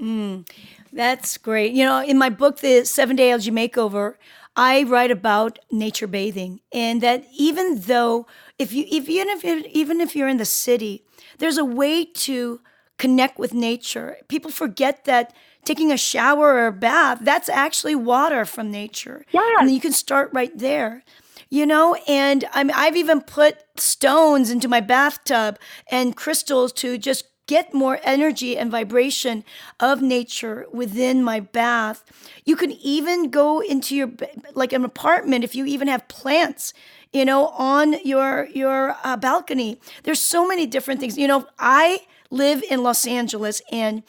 Mm, 0.01 0.49
that's 0.91 1.37
great. 1.37 1.73
You 1.73 1.85
know, 1.85 2.03
in 2.03 2.17
my 2.17 2.29
book, 2.29 2.57
The 2.57 2.85
Seven 2.85 3.15
Day 3.15 3.29
Allergy 3.29 3.51
Makeover, 3.51 4.15
I 4.55 4.81
write 4.81 5.11
about 5.11 5.59
nature 5.71 6.07
bathing, 6.07 6.59
and 6.73 7.01
that 7.01 7.23
even 7.37 7.81
though 7.81 8.25
if 8.57 8.73
you 8.73 8.85
if, 8.91 9.07
even 9.07 9.29
if 9.29 9.43
you're, 9.43 9.61
even 9.71 10.01
if 10.01 10.15
you're 10.15 10.27
in 10.27 10.37
the 10.37 10.45
city, 10.45 11.05
there's 11.37 11.59
a 11.59 11.63
way 11.63 12.03
to 12.03 12.61
connect 12.97 13.37
with 13.37 13.53
nature. 13.53 14.17
People 14.27 14.49
forget 14.49 15.05
that 15.05 15.33
taking 15.65 15.91
a 15.91 15.97
shower 15.97 16.53
or 16.53 16.67
a 16.67 16.71
bath, 16.71 17.19
that's 17.21 17.49
actually 17.49 17.95
water 17.95 18.45
from 18.45 18.71
nature. 18.71 19.25
Yeah. 19.31 19.57
And 19.59 19.71
you 19.71 19.81
can 19.81 19.91
start 19.93 20.29
right 20.33 20.55
there. 20.57 21.03
You 21.49 21.65
know, 21.65 21.95
and 22.07 22.45
I 22.53 22.63
mean, 22.63 22.73
I've 22.77 22.95
even 22.95 23.19
put 23.21 23.57
stones 23.75 24.49
into 24.49 24.69
my 24.69 24.79
bathtub 24.79 25.59
and 25.89 26.15
crystals 26.15 26.71
to 26.73 26.97
just 26.97 27.25
get 27.45 27.73
more 27.73 27.99
energy 28.03 28.57
and 28.57 28.71
vibration 28.71 29.43
of 29.81 30.01
nature 30.01 30.65
within 30.71 31.21
my 31.21 31.41
bath. 31.41 32.05
You 32.45 32.55
can 32.55 32.71
even 32.71 33.29
go 33.29 33.59
into 33.59 33.97
your 33.97 34.11
like 34.53 34.71
an 34.71 34.85
apartment 34.85 35.43
if 35.43 35.53
you 35.53 35.65
even 35.65 35.89
have 35.89 36.07
plants 36.07 36.73
you 37.11 37.25
know 37.25 37.47
on 37.49 37.95
your 38.05 38.47
your 38.53 38.95
uh, 39.03 39.17
balcony 39.17 39.79
there's 40.03 40.21
so 40.21 40.47
many 40.47 40.65
different 40.65 40.99
things 40.99 41.17
you 41.17 41.27
know 41.27 41.45
i 41.59 41.99
live 42.29 42.63
in 42.69 42.83
los 42.83 43.05
angeles 43.05 43.61
and 43.71 44.03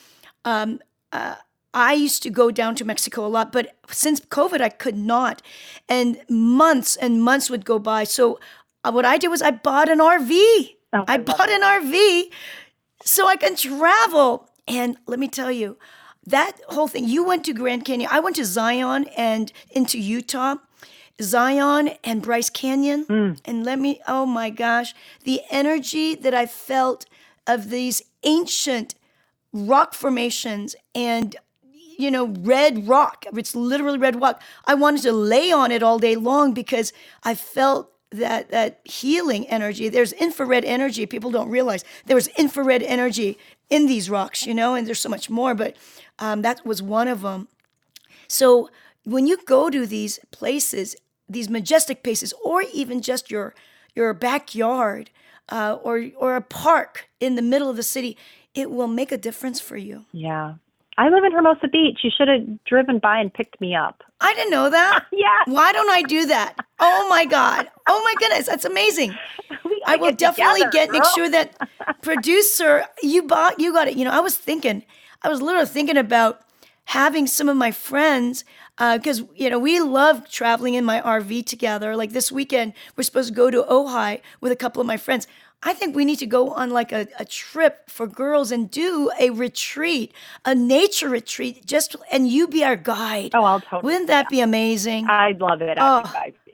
um, 0.44 0.80
uh, 1.12 1.36
I 1.74 1.94
used 1.94 2.22
to 2.24 2.30
go 2.30 2.50
down 2.50 2.74
to 2.76 2.84
Mexico 2.84 3.26
a 3.26 3.28
lot, 3.28 3.52
but 3.52 3.74
since 3.88 4.20
COVID, 4.20 4.60
I 4.60 4.68
could 4.68 4.96
not. 4.96 5.40
And 5.88 6.20
months 6.28 6.96
and 6.96 7.22
months 7.22 7.48
would 7.48 7.64
go 7.64 7.78
by. 7.78 8.04
So, 8.04 8.38
uh, 8.84 8.92
what 8.92 9.04
I 9.04 9.16
did 9.16 9.28
was 9.28 9.42
I 9.42 9.52
bought 9.52 9.88
an 9.88 9.98
RV. 9.98 10.30
Oh, 10.92 11.04
I, 11.08 11.14
I 11.14 11.18
bought 11.18 11.48
an 11.48 11.62
RV 11.62 12.24
so 13.04 13.26
I 13.26 13.36
can 13.36 13.56
travel. 13.56 14.48
And 14.68 14.96
let 15.06 15.18
me 15.18 15.28
tell 15.28 15.50
you, 15.50 15.78
that 16.26 16.60
whole 16.68 16.88
thing, 16.88 17.08
you 17.08 17.24
went 17.24 17.44
to 17.46 17.52
Grand 17.52 17.84
Canyon, 17.84 18.10
I 18.12 18.20
went 18.20 18.36
to 18.36 18.44
Zion 18.44 19.06
and 19.16 19.52
into 19.70 19.98
Utah. 19.98 20.56
Zion 21.20 21.90
and 22.02 22.22
Bryce 22.22 22.50
Canyon. 22.50 23.04
Mm. 23.04 23.40
And 23.44 23.64
let 23.64 23.78
me, 23.78 24.00
oh 24.08 24.26
my 24.26 24.50
gosh, 24.50 24.94
the 25.24 25.42
energy 25.50 26.14
that 26.16 26.34
I 26.34 26.46
felt 26.46 27.06
of 27.46 27.70
these 27.70 28.02
ancient 28.24 28.94
rock 29.52 29.94
formations 29.94 30.76
and 30.94 31.36
you 31.98 32.10
know, 32.10 32.26
red 32.40 32.88
rock. 32.88 33.26
It's 33.34 33.54
literally 33.54 33.98
red 33.98 34.20
rock. 34.20 34.42
I 34.66 34.74
wanted 34.74 35.02
to 35.02 35.12
lay 35.12 35.52
on 35.52 35.70
it 35.70 35.82
all 35.82 35.98
day 35.98 36.16
long 36.16 36.52
because 36.52 36.92
I 37.22 37.34
felt 37.34 37.92
that 38.10 38.50
that 38.50 38.80
healing 38.84 39.46
energy. 39.48 39.88
There's 39.88 40.12
infrared 40.12 40.64
energy. 40.64 41.06
People 41.06 41.30
don't 41.30 41.48
realize 41.48 41.84
there 42.06 42.16
was 42.16 42.28
infrared 42.28 42.82
energy 42.82 43.38
in 43.70 43.86
these 43.86 44.10
rocks, 44.10 44.46
you 44.46 44.54
know, 44.54 44.74
and 44.74 44.86
there's 44.86 45.00
so 45.00 45.08
much 45.08 45.30
more. 45.30 45.54
But 45.54 45.76
um, 46.18 46.42
that 46.42 46.64
was 46.64 46.82
one 46.82 47.08
of 47.08 47.22
them. 47.22 47.48
So 48.28 48.70
when 49.04 49.26
you 49.26 49.38
go 49.44 49.70
to 49.70 49.86
these 49.86 50.18
places, 50.30 50.96
these 51.28 51.48
majestic 51.48 52.02
places, 52.02 52.34
or 52.44 52.62
even 52.72 53.00
just 53.00 53.30
your 53.30 53.54
your 53.94 54.12
backyard 54.14 55.10
uh, 55.48 55.78
or 55.82 56.06
or 56.18 56.36
a 56.36 56.42
park 56.42 57.08
in 57.20 57.34
the 57.34 57.42
middle 57.42 57.70
of 57.70 57.76
the 57.76 57.82
city, 57.82 58.16
it 58.54 58.70
will 58.70 58.88
make 58.88 59.12
a 59.12 59.18
difference 59.18 59.60
for 59.60 59.76
you. 59.76 60.04
Yeah, 60.12 60.54
I 60.98 61.08
live 61.08 61.24
in 61.24 61.32
Hermosa 61.32 61.68
Beach. 61.68 62.00
You 62.02 62.10
should 62.16 62.28
have 62.28 62.64
driven 62.64 62.98
by 62.98 63.18
and 63.18 63.32
picked 63.32 63.60
me 63.60 63.74
up. 63.74 64.02
I 64.20 64.34
didn't 64.34 64.50
know 64.50 64.68
that. 64.68 65.06
yeah. 65.12 65.42
Why 65.46 65.72
don't 65.72 65.90
I 65.90 66.02
do 66.02 66.26
that? 66.26 66.54
Oh 66.78 67.06
my 67.08 67.24
God. 67.24 67.68
Oh 67.88 68.02
my 68.04 68.14
goodness. 68.18 68.46
That's 68.46 68.64
amazing. 68.64 69.16
I 69.86 69.96
will 69.96 70.12
definitely 70.12 70.60
together, 70.64 70.70
get, 70.72 70.90
girl. 70.90 71.00
make 71.00 71.08
sure 71.14 71.30
that 71.30 71.56
producer, 72.02 72.84
you 73.02 73.22
bought, 73.22 73.58
you 73.58 73.72
got 73.72 73.88
it. 73.88 73.96
You 73.96 74.04
know, 74.04 74.12
I 74.12 74.20
was 74.20 74.36
thinking, 74.36 74.84
I 75.22 75.28
was 75.28 75.40
literally 75.40 75.66
thinking 75.66 75.96
about 75.96 76.42
having 76.84 77.26
some 77.26 77.48
of 77.48 77.56
my 77.56 77.70
friends 77.70 78.44
because 78.76 79.20
uh, 79.20 79.26
you 79.34 79.48
know 79.48 79.58
we 79.58 79.80
love 79.80 80.28
traveling 80.28 80.74
in 80.74 80.84
my 80.84 81.00
RV 81.00 81.46
together. 81.46 81.96
Like 81.96 82.12
this 82.12 82.32
weekend, 82.32 82.74
we're 82.96 83.04
supposed 83.04 83.28
to 83.28 83.34
go 83.34 83.50
to 83.50 83.62
Ojai 83.62 84.20
with 84.40 84.52
a 84.52 84.56
couple 84.56 84.80
of 84.80 84.86
my 84.86 84.96
friends. 84.96 85.26
I 85.64 85.74
think 85.74 85.94
we 85.94 86.04
need 86.04 86.18
to 86.18 86.26
go 86.26 86.50
on 86.50 86.70
like 86.70 86.90
a, 86.90 87.06
a 87.18 87.24
trip 87.24 87.88
for 87.88 88.06
girls 88.08 88.50
and 88.50 88.68
do 88.70 89.10
a 89.18 89.30
retreat, 89.30 90.12
a 90.44 90.54
nature 90.54 91.08
retreat, 91.08 91.64
just 91.64 91.94
and 92.10 92.28
you 92.28 92.48
be 92.48 92.64
our 92.64 92.74
guide. 92.74 93.30
Oh, 93.34 93.44
I'll 93.44 93.60
totally. 93.60 93.82
Wouldn't 93.92 94.08
that 94.08 94.28
be 94.28 94.40
amazing? 94.40 95.06
I'd 95.06 95.40
love 95.40 95.62
it. 95.62 95.78
Oh, 95.80 96.02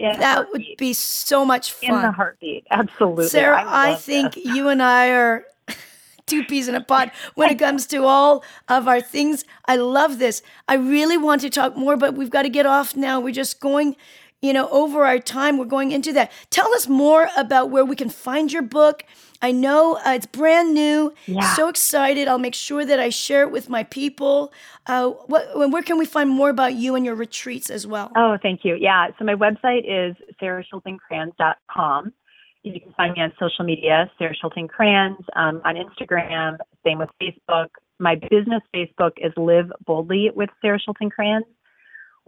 that 0.01 0.49
would 0.53 0.65
be 0.77 0.93
so 0.93 1.45
much 1.45 1.73
fun. 1.73 1.95
In 1.95 2.03
the 2.03 2.13
heartbeat, 2.13 2.67
absolutely. 2.71 3.29
Sarah, 3.29 3.63
I, 3.63 3.93
I 3.93 3.95
think 3.95 4.35
this. 4.35 4.45
you 4.45 4.69
and 4.69 4.83
I 4.83 5.11
are 5.11 5.45
two 6.27 6.45
peas 6.45 6.69
in 6.69 6.75
a 6.75 6.85
pod 6.85 7.11
when 7.35 7.51
it 7.51 7.59
comes 7.59 7.87
to 7.89 8.05
all 8.05 8.45
of 8.69 8.87
our 8.87 9.01
things. 9.01 9.45
I 9.65 9.77
love 9.77 10.19
this. 10.19 10.43
I 10.69 10.75
really 10.75 11.17
want 11.17 11.41
to 11.43 11.51
talk 11.51 11.77
more, 11.77 11.97
but 11.97 12.15
we've 12.15 12.31
got 12.31 12.43
to 12.43 12.51
get 12.51 12.67
off 12.67 12.95
now. 12.95 13.21
We're 13.21 13.33
just 13.33 13.59
going 13.59 13.97
you 14.41 14.53
know, 14.53 14.69
over 14.71 15.05
our 15.05 15.19
time, 15.19 15.59
we're 15.59 15.65
going 15.65 15.93
into 15.93 16.13
that. 16.13 16.31
Tell 16.51 16.73
us 16.75 16.87
more 16.89 17.29
about 17.37 17.71
where 17.71 17.85
we 17.85 17.97
can 17.97 18.09
find 18.09 18.53
your 18.53 18.63
book. 18.63 19.05
I 19.43 19.53
know 19.53 19.97
uh, 20.05 20.13
it's 20.13 20.27
brand 20.27 20.75
new. 20.75 21.13
Yeah. 21.27 21.55
So 21.55 21.69
excited. 21.69 22.29
I'll 22.29 22.39
make 22.39 22.55
sure 22.55 22.85
that 22.85 22.99
I 22.99 23.09
share 23.09 23.43
it 23.43 23.51
with 23.51 23.69
my 23.69 23.85
people. 23.85 24.53
Uh, 24.87 25.11
what, 25.27 25.71
where 25.71 25.83
can 25.83 25.99
we 25.99 26.07
find 26.07 26.31
more 26.31 26.51
about 26.51 26.75
you 26.75 26.95
and 26.95 27.05
your 27.05 27.15
retreats 27.15 27.71
as 27.71 27.87
well? 27.87 28.11
Oh, 28.17 28.37
thank 28.41 28.65
you. 28.65 28.77
Yeah. 28.77 29.09
So 29.19 29.25
my 29.25 29.35
website 29.35 29.85
is 29.87 30.17
sarahschultingkranz.com. 30.41 32.13
You 32.63 32.81
can 32.81 32.93
find 32.93 33.15
me 33.15 33.23
on 33.23 33.33
social 33.39 33.65
media, 33.65 34.11
Sarah 34.19 34.35
Schulting 34.35 34.69
Kranz, 34.69 35.17
um, 35.37 35.63
on 35.65 35.77
Instagram, 35.77 36.59
same 36.85 36.99
with 36.99 37.09
Facebook. 37.23 37.69
My 37.99 38.17
business 38.17 38.63
Facebook 38.75 39.13
is 39.17 39.33
Live 39.37 39.71
Boldly 39.87 40.31
with 40.35 40.51
Sarah 40.61 40.79
Schulting 40.79 41.11
Kranz. 41.11 41.45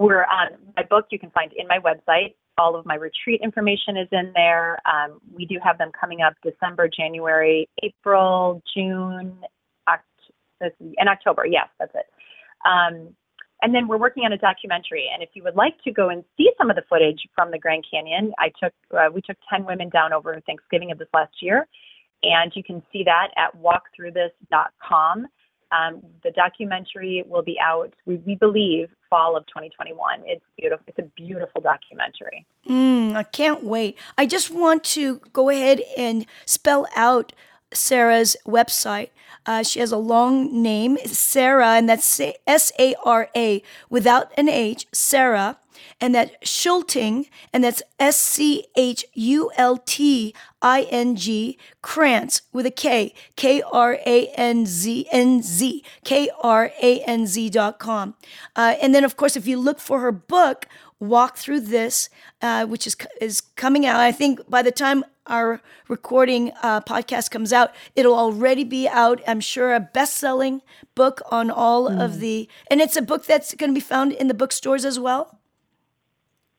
We're 0.00 0.24
on 0.24 0.56
my 0.78 0.82
book, 0.84 1.08
you 1.10 1.18
can 1.18 1.30
find 1.30 1.52
in 1.54 1.68
my 1.68 1.78
website. 1.78 2.34
All 2.56 2.74
of 2.74 2.86
my 2.86 2.94
retreat 2.94 3.42
information 3.44 3.98
is 3.98 4.08
in 4.12 4.32
there. 4.34 4.78
Um, 4.90 5.20
we 5.30 5.44
do 5.44 5.58
have 5.62 5.76
them 5.76 5.90
coming 5.98 6.22
up 6.22 6.32
December, 6.42 6.88
January, 6.88 7.68
April, 7.82 8.62
June, 8.74 9.36
Oct- 9.86 10.70
in 10.80 11.06
October. 11.06 11.44
Yes, 11.44 11.68
that's 11.78 11.94
it. 11.94 12.06
Um, 12.64 13.14
and 13.60 13.74
then 13.74 13.88
we're 13.88 13.98
working 13.98 14.24
on 14.24 14.32
a 14.32 14.38
documentary. 14.38 15.06
And 15.12 15.22
if 15.22 15.28
you 15.34 15.42
would 15.44 15.54
like 15.54 15.74
to 15.84 15.92
go 15.92 16.08
and 16.08 16.24
see 16.38 16.50
some 16.56 16.70
of 16.70 16.76
the 16.76 16.82
footage 16.88 17.20
from 17.34 17.50
the 17.50 17.58
Grand 17.58 17.84
Canyon, 17.90 18.32
I 18.38 18.50
took 18.58 18.72
uh, 18.98 19.08
we 19.12 19.20
took 19.20 19.36
ten 19.50 19.66
women 19.66 19.90
down 19.90 20.14
over 20.14 20.40
Thanksgiving 20.46 20.90
of 20.92 20.96
this 20.96 21.08
last 21.12 21.34
year, 21.42 21.68
and 22.22 22.50
you 22.54 22.64
can 22.64 22.82
see 22.90 23.04
that 23.04 23.28
at 23.36 23.54
walkthroughthis.com. 23.54 25.26
Um, 25.72 26.02
the 26.24 26.30
documentary 26.32 27.24
will 27.26 27.42
be 27.42 27.58
out, 27.60 27.94
we, 28.04 28.16
we, 28.16 28.34
believe, 28.34 28.88
fall 29.08 29.36
of 29.36 29.46
2021. 29.46 30.22
It's 30.26 30.44
beautiful. 30.58 30.84
It's 30.88 30.98
a 30.98 31.10
beautiful 31.16 31.60
documentary. 31.60 32.44
Mm, 32.68 33.14
I 33.14 33.22
can't 33.22 33.62
wait. 33.62 33.96
I 34.18 34.26
just 34.26 34.50
want 34.50 34.82
to 34.84 35.20
go 35.32 35.48
ahead 35.48 35.82
and 35.96 36.26
spell 36.44 36.88
out 36.96 37.32
Sarah's 37.72 38.36
website. 38.46 39.10
Uh, 39.46 39.62
she 39.62 39.80
has 39.80 39.92
a 39.92 39.96
long 39.96 40.62
name, 40.62 40.98
Sarah, 41.04 41.70
and 41.70 41.88
that's 41.88 42.20
S 42.46 42.72
A 42.78 42.94
R 43.04 43.28
A 43.36 43.62
without 43.88 44.32
an 44.36 44.48
H, 44.48 44.86
Sarah 44.92 45.56
and 46.00 46.14
that 46.14 46.42
Schulting, 46.42 47.26
and 47.52 47.64
that's 47.64 47.82
S 47.98 48.18
C 48.18 48.66
H 48.76 49.04
U 49.14 49.50
L 49.56 49.76
T 49.76 50.34
I 50.62 50.82
N 50.90 51.16
G, 51.16 51.58
Kranz 51.82 52.42
with 52.52 52.66
a 52.66 52.70
K, 52.70 53.14
K 53.36 53.62
R 53.72 53.98
A 54.06 54.26
N 54.34 54.66
Z 54.66 55.06
N 55.10 55.42
Z, 55.42 55.84
K 56.04 56.30
R 56.42 56.70
A 56.82 57.00
N 57.00 57.26
Z 57.26 57.50
dot 57.50 57.78
com. 57.78 58.14
Uh, 58.56 58.74
and 58.82 58.94
then, 58.94 59.04
of 59.04 59.16
course, 59.16 59.36
if 59.36 59.46
you 59.46 59.58
look 59.58 59.78
for 59.78 60.00
her 60.00 60.12
book, 60.12 60.66
Walk 60.98 61.38
Through 61.38 61.60
This, 61.60 62.10
uh, 62.42 62.66
which 62.66 62.86
is, 62.86 62.96
is 63.20 63.40
coming 63.40 63.86
out, 63.86 64.00
I 64.00 64.12
think 64.12 64.48
by 64.50 64.60
the 64.60 64.70
time 64.70 65.02
our 65.26 65.62
recording 65.88 66.52
uh, 66.62 66.80
podcast 66.82 67.30
comes 67.30 67.52
out, 67.52 67.72
it'll 67.96 68.14
already 68.14 68.64
be 68.64 68.86
out. 68.86 69.22
I'm 69.26 69.40
sure 69.40 69.74
a 69.74 69.80
best 69.80 70.18
selling 70.18 70.60
book 70.94 71.22
on 71.30 71.50
all 71.50 71.88
mm. 71.88 72.04
of 72.04 72.20
the, 72.20 72.48
and 72.70 72.80
it's 72.80 72.96
a 72.96 73.02
book 73.02 73.24
that's 73.24 73.54
going 73.54 73.70
to 73.70 73.74
be 73.74 73.80
found 73.80 74.12
in 74.12 74.28
the 74.28 74.34
bookstores 74.34 74.84
as 74.84 74.98
well. 74.98 75.39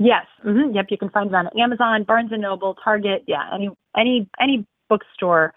Yes. 0.03 0.25
Mm-hmm. 0.43 0.75
Yep. 0.75 0.85
You 0.89 0.97
can 0.97 1.09
find 1.09 1.29
it 1.29 1.35
on 1.35 1.47
Amazon, 1.59 2.03
Barnes 2.03 2.31
and 2.31 2.41
Noble, 2.41 2.75
Target. 2.83 3.23
Yeah. 3.27 3.47
Any 3.53 3.69
any 3.95 4.27
any 4.39 4.65
bookstore, 4.89 5.53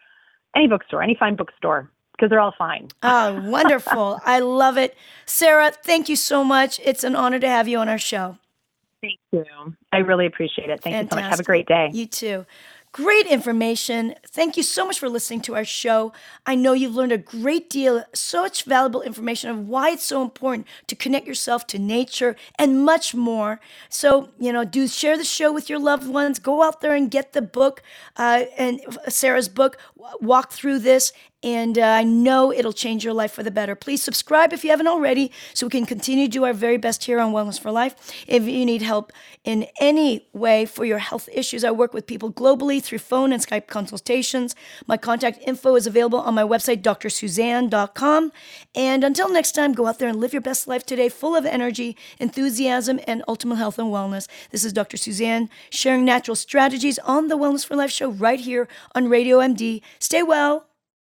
any 0.54 0.68
bookstore, 0.68 1.02
any 1.02 1.16
fine 1.18 1.34
bookstore, 1.34 1.90
because 2.12 2.28
they're 2.28 2.40
all 2.40 2.54
fine. 2.56 2.88
Oh, 3.02 3.40
wonderful! 3.48 4.20
I 4.26 4.40
love 4.40 4.76
it, 4.76 4.96
Sarah. 5.24 5.70
Thank 5.70 6.10
you 6.10 6.16
so 6.16 6.44
much. 6.44 6.78
It's 6.84 7.04
an 7.04 7.16
honor 7.16 7.38
to 7.38 7.48
have 7.48 7.68
you 7.68 7.78
on 7.78 7.88
our 7.88 7.98
show. 7.98 8.36
Thank 9.00 9.18
you. 9.32 9.74
I 9.92 9.98
really 9.98 10.26
appreciate 10.26 10.68
it. 10.68 10.82
Thank 10.82 10.94
Fantastic. 10.94 11.10
you 11.12 11.16
so 11.16 11.22
much. 11.22 11.30
Have 11.30 11.40
a 11.40 11.44
great 11.44 11.66
day. 11.66 11.90
You 11.92 12.06
too. 12.06 12.46
Great 12.94 13.26
information. 13.26 14.14
Thank 14.24 14.56
you 14.56 14.62
so 14.62 14.86
much 14.86 15.00
for 15.00 15.08
listening 15.08 15.40
to 15.40 15.56
our 15.56 15.64
show. 15.64 16.12
I 16.46 16.54
know 16.54 16.74
you've 16.74 16.94
learned 16.94 17.10
a 17.10 17.18
great 17.18 17.68
deal, 17.68 18.04
such 18.14 18.62
valuable 18.62 19.02
information 19.02 19.50
of 19.50 19.68
why 19.68 19.90
it's 19.90 20.04
so 20.04 20.22
important 20.22 20.68
to 20.86 20.94
connect 20.94 21.26
yourself 21.26 21.66
to 21.68 21.78
nature 21.80 22.36
and 22.56 22.84
much 22.84 23.12
more. 23.12 23.58
So, 23.88 24.28
you 24.38 24.52
know, 24.52 24.64
do 24.64 24.86
share 24.86 25.18
the 25.18 25.24
show 25.24 25.52
with 25.52 25.68
your 25.68 25.80
loved 25.80 26.06
ones. 26.06 26.38
Go 26.38 26.62
out 26.62 26.82
there 26.82 26.94
and 26.94 27.10
get 27.10 27.32
the 27.32 27.42
book 27.42 27.82
uh, 28.16 28.44
and 28.56 28.80
Sarah's 29.08 29.48
book, 29.48 29.76
Walk 30.20 30.52
Through 30.52 30.78
This, 30.78 31.12
and 31.44 31.78
uh, 31.78 31.82
I 31.82 32.04
know 32.04 32.50
it'll 32.50 32.72
change 32.72 33.04
your 33.04 33.12
life 33.12 33.30
for 33.30 33.42
the 33.42 33.50
better. 33.50 33.74
Please 33.74 34.02
subscribe 34.02 34.54
if 34.54 34.64
you 34.64 34.70
haven't 34.70 34.86
already 34.88 35.30
so 35.52 35.66
we 35.66 35.70
can 35.70 35.84
continue 35.84 36.24
to 36.24 36.30
do 36.30 36.44
our 36.44 36.54
very 36.54 36.78
best 36.78 37.04
here 37.04 37.20
on 37.20 37.34
Wellness 37.34 37.60
for 37.60 37.70
Life. 37.70 37.94
If 38.26 38.44
you 38.44 38.64
need 38.64 38.80
help 38.80 39.12
in 39.44 39.66
any 39.78 40.26
way 40.32 40.64
for 40.64 40.86
your 40.86 40.98
health 40.98 41.28
issues, 41.30 41.62
I 41.62 41.70
work 41.70 41.92
with 41.92 42.06
people 42.06 42.32
globally 42.32 42.82
through 42.82 43.00
phone 43.00 43.30
and 43.30 43.46
Skype 43.46 43.66
consultations. 43.66 44.56
My 44.86 44.96
contact 44.96 45.38
info 45.46 45.74
is 45.76 45.86
available 45.86 46.18
on 46.18 46.34
my 46.34 46.42
website, 46.42 46.80
drsuzanne.com. 46.80 48.32
And 48.74 49.04
until 49.04 49.30
next 49.30 49.52
time, 49.52 49.74
go 49.74 49.86
out 49.86 49.98
there 49.98 50.08
and 50.08 50.18
live 50.18 50.32
your 50.32 50.40
best 50.40 50.66
life 50.66 50.86
today, 50.86 51.10
full 51.10 51.36
of 51.36 51.44
energy, 51.44 51.94
enthusiasm, 52.18 53.00
and 53.06 53.22
ultimate 53.28 53.56
health 53.56 53.78
and 53.78 53.88
wellness. 53.88 54.28
This 54.50 54.64
is 54.64 54.72
Dr. 54.72 54.96
Suzanne 54.96 55.50
sharing 55.68 56.06
natural 56.06 56.36
strategies 56.36 56.98
on 57.00 57.28
the 57.28 57.36
Wellness 57.36 57.66
for 57.66 57.76
Life 57.76 57.90
show 57.90 58.10
right 58.10 58.40
here 58.40 58.66
on 58.94 59.10
Radio 59.10 59.40
MD. 59.40 59.82
Stay 59.98 60.22
well 60.22 60.68